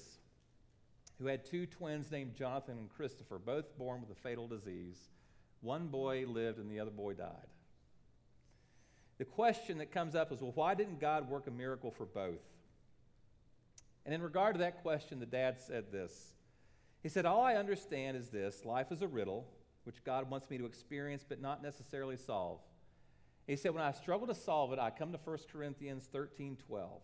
who 1.18 1.28
had 1.28 1.46
two 1.46 1.66
twins 1.66 2.12
named 2.12 2.36
Jonathan 2.36 2.78
and 2.78 2.90
Christopher, 2.90 3.40
both 3.40 3.78
born 3.78 4.02
with 4.02 4.10
a 4.16 4.22
fatal 4.22 4.48
disease. 4.48 4.98
One 5.62 5.88
boy 5.88 6.26
lived 6.28 6.60
and 6.60 6.70
the 6.70 6.82
other 6.82 6.92
boy 6.92 7.14
died. 7.14 7.48
The 9.18 9.24
question 9.24 9.78
that 9.78 9.94
comes 9.94 10.14
up 10.14 10.34
is 10.34 10.42
well, 10.42 10.52
why 10.54 10.76
didn't 10.76 11.00
God 11.00 11.30
work 11.30 11.48
a 11.48 11.52
miracle 11.52 11.90
for 11.90 12.06
both? 12.06 12.44
And 14.06 14.14
in 14.14 14.22
regard 14.22 14.56
to 14.56 14.60
that 14.60 14.82
question, 14.84 15.22
the 15.22 15.26
dad 15.26 15.58
said 15.60 15.86
this. 15.94 16.34
He 17.02 17.08
said, 17.08 17.26
All 17.26 17.42
I 17.42 17.56
understand 17.56 18.18
is 18.18 18.28
this 18.28 18.66
life 18.66 18.92
is 18.92 19.02
a 19.02 19.08
riddle, 19.08 19.48
which 19.86 20.04
God 20.04 20.30
wants 20.30 20.50
me 20.50 20.58
to 20.58 20.66
experience 20.66 21.24
but 21.28 21.40
not 21.40 21.64
necessarily 21.64 22.18
solve. 22.18 22.60
He 23.48 23.56
said, 23.56 23.74
When 23.74 23.84
I 23.84 23.92
struggle 23.92 24.28
to 24.28 24.36
solve 24.36 24.74
it, 24.74 24.80
I 24.80 24.90
come 24.90 25.12
to 25.12 25.20
1 25.24 25.38
Corinthians 25.52 26.08
13 26.12 26.58
12, 26.68 27.02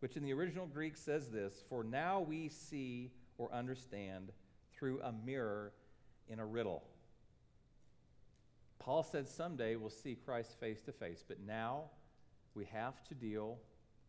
which 0.00 0.16
in 0.16 0.22
the 0.22 0.32
original 0.32 0.66
Greek 0.66 0.96
says 0.96 1.28
this 1.28 1.62
For 1.68 1.84
now 1.84 2.20
we 2.20 2.48
see 2.48 3.10
or 3.38 3.52
understand 3.52 4.30
through 4.72 5.00
a 5.02 5.12
mirror 5.12 5.72
in 6.28 6.38
a 6.38 6.46
riddle. 6.46 6.82
Paul 8.78 9.02
said 9.02 9.28
someday 9.28 9.76
we'll 9.76 9.90
see 9.90 10.14
Christ 10.14 10.58
face 10.60 10.82
to 10.82 10.92
face, 10.92 11.24
but 11.26 11.40
now 11.40 11.84
we 12.54 12.66
have 12.66 13.02
to 13.04 13.14
deal 13.14 13.58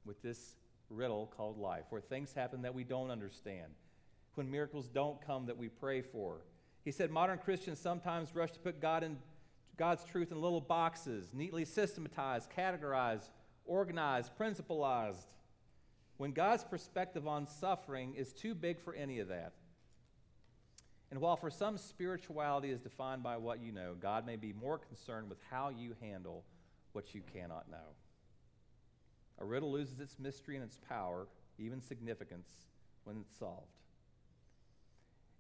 with 0.06 0.22
this 0.22 0.56
riddle 0.90 1.32
called 1.36 1.58
life, 1.58 1.86
where 1.90 2.02
things 2.02 2.34
happen 2.34 2.62
that 2.62 2.76
we 2.76 2.84
don't 2.84 3.10
understand, 3.10 3.72
when 4.36 4.52
miracles 4.52 4.88
don't 4.88 5.26
come 5.26 5.46
that 5.46 5.58
we 5.58 5.70
pray 5.70 6.02
for. 6.02 6.42
He 6.84 6.92
said 6.92 7.10
modern 7.10 7.40
Christians 7.40 7.80
sometimes 7.80 8.36
rush 8.36 8.52
to 8.52 8.60
put 8.60 8.82
God 8.82 9.04
in, 9.04 9.18
God's 9.78 10.04
truth 10.04 10.32
in 10.32 10.42
little 10.42 10.62
boxes, 10.62 11.34
neatly 11.34 11.66
systematized, 11.66 12.50
categorized, 12.56 13.30
organized, 13.66 14.36
principalized, 14.38 15.28
when 16.18 16.32
God's 16.32 16.64
perspective 16.64 17.28
on 17.28 17.46
suffering 17.46 18.14
is 18.16 18.32
too 18.32 18.56
big 18.56 18.80
for 18.80 18.94
any 18.94 19.20
of 19.20 19.28
that. 19.28 19.54
And 21.12 21.20
while 21.22 21.36
for 21.36 21.50
some 21.50 21.78
spirituality 21.78 22.72
is 22.72 22.82
defined 22.82 23.22
by 23.22 23.38
what 23.38 23.62
you 23.62 23.72
know, 23.72 23.96
God 24.00 24.26
may 24.26 24.38
be 24.38 24.54
more 24.54 24.78
concerned 24.78 25.30
with 25.30 25.38
how 25.50 25.70
you 25.70 25.96
handle 26.02 26.44
what 26.94 27.14
you 27.14 27.22
cannot 27.34 27.70
know. 27.70 27.94
A 29.40 29.46
riddle 29.46 29.72
loses 29.72 30.00
its 30.00 30.18
mystery 30.18 30.56
and 30.56 30.64
its 30.64 30.80
power, 30.90 31.28
even 31.60 31.82
significance, 31.82 32.50
when 33.04 33.18
it's 33.18 33.38
solved. 33.38 33.68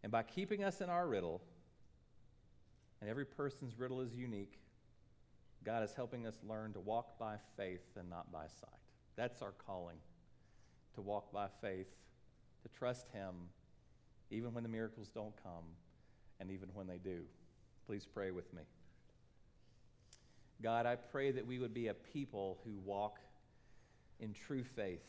And 0.04 0.12
by 0.12 0.24
keeping 0.24 0.64
us 0.64 0.82
in 0.82 0.90
our 0.90 1.08
riddle, 1.08 1.42
and 3.02 3.10
every 3.10 3.26
person's 3.26 3.78
riddle 3.78 4.02
is 4.02 4.14
unique, 4.14 4.60
God 5.64 5.84
is 5.84 5.94
helping 5.96 6.28
us 6.28 6.40
learn 6.48 6.74
to 6.74 6.80
walk 6.80 7.18
by 7.18 7.36
faith 7.58 7.86
and 7.98 8.10
not 8.10 8.32
by 8.32 8.46
sight. 8.48 8.70
That's 9.16 9.42
our 9.42 9.54
calling 9.66 9.98
to 10.96 11.02
walk 11.02 11.32
by 11.32 11.48
faith, 11.62 11.90
to 12.64 12.70
trust 12.78 13.08
Him, 13.12 13.34
even 14.32 14.54
when 14.54 14.64
the 14.64 14.70
miracles 14.70 15.10
don't 15.14 15.34
come, 15.44 15.66
and 16.40 16.52
even 16.52 16.70
when 16.74 16.88
they 16.88 16.98
do. 16.98 17.22
Please 17.86 18.06
pray 18.06 18.32
with 18.32 18.52
me. 18.54 18.64
God, 20.62 20.86
I 20.86 20.96
pray 20.96 21.32
that 21.32 21.46
we 21.46 21.60
would 21.60 21.74
be 21.74 21.88
a 21.88 21.94
people 21.94 22.60
who 22.64 22.80
walk 22.86 23.20
in 24.20 24.34
true 24.34 24.64
faith. 24.64 25.04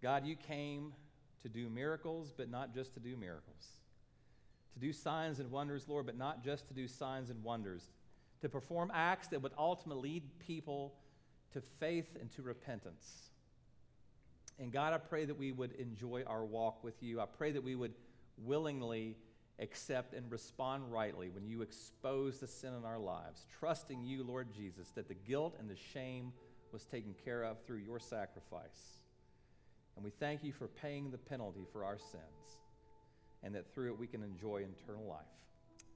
God, 0.00 0.26
you 0.26 0.36
came 0.36 0.92
to 1.42 1.48
do 1.48 1.68
miracles, 1.68 2.32
but 2.36 2.48
not 2.48 2.74
just 2.74 2.94
to 2.94 3.00
do 3.00 3.16
miracles. 3.16 3.66
To 4.74 4.80
do 4.80 4.92
signs 4.92 5.38
and 5.38 5.50
wonders, 5.50 5.88
Lord, 5.88 6.06
but 6.06 6.16
not 6.16 6.44
just 6.44 6.68
to 6.68 6.74
do 6.74 6.88
signs 6.88 7.30
and 7.30 7.42
wonders. 7.42 7.90
To 8.40 8.48
perform 8.48 8.90
acts 8.94 9.28
that 9.28 9.42
would 9.42 9.52
ultimately 9.56 10.10
lead 10.10 10.38
people 10.38 10.94
to 11.52 11.60
faith 11.60 12.16
and 12.20 12.30
to 12.32 12.42
repentance. 12.42 13.30
And 14.58 14.72
God, 14.72 14.92
I 14.92 14.98
pray 14.98 15.24
that 15.24 15.38
we 15.38 15.52
would 15.52 15.72
enjoy 15.72 16.24
our 16.26 16.44
walk 16.44 16.82
with 16.84 17.02
you. 17.02 17.20
I 17.20 17.26
pray 17.26 17.52
that 17.52 17.62
we 17.62 17.74
would 17.74 17.94
willingly 18.38 19.16
accept 19.58 20.14
and 20.14 20.30
respond 20.30 20.90
rightly 20.90 21.28
when 21.28 21.46
you 21.46 21.62
expose 21.62 22.38
the 22.38 22.46
sin 22.46 22.74
in 22.74 22.84
our 22.84 22.98
lives, 22.98 23.46
trusting 23.58 24.02
you, 24.02 24.24
Lord 24.24 24.52
Jesus, 24.52 24.88
that 24.94 25.08
the 25.08 25.14
guilt 25.14 25.56
and 25.58 25.68
the 25.68 25.76
shame 25.92 26.32
was 26.72 26.84
taken 26.84 27.14
care 27.24 27.44
of 27.44 27.58
through 27.66 27.78
your 27.78 28.00
sacrifice. 28.00 28.98
And 29.96 30.04
we 30.04 30.10
thank 30.10 30.42
you 30.42 30.52
for 30.52 30.68
paying 30.68 31.10
the 31.10 31.18
penalty 31.18 31.66
for 31.72 31.84
our 31.84 31.98
sins, 31.98 32.56
and 33.42 33.54
that 33.54 33.72
through 33.72 33.92
it 33.92 33.98
we 33.98 34.06
can 34.06 34.22
enjoy 34.22 34.64
eternal 34.82 35.06
life. 35.06 35.24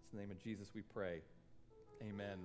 It's 0.02 0.12
in 0.12 0.18
the 0.18 0.24
name 0.24 0.30
of 0.30 0.42
Jesus 0.42 0.68
we 0.74 0.82
pray. 0.82 1.20
Amen. 2.02 2.38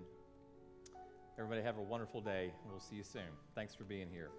Everybody 1.37 1.61
have 1.61 1.77
a 1.77 1.81
wonderful 1.81 2.21
day. 2.21 2.51
We'll 2.69 2.79
see 2.79 2.97
you 2.97 3.03
soon. 3.03 3.31
Thanks 3.55 3.73
for 3.73 3.83
being 3.83 4.07
here. 4.11 4.29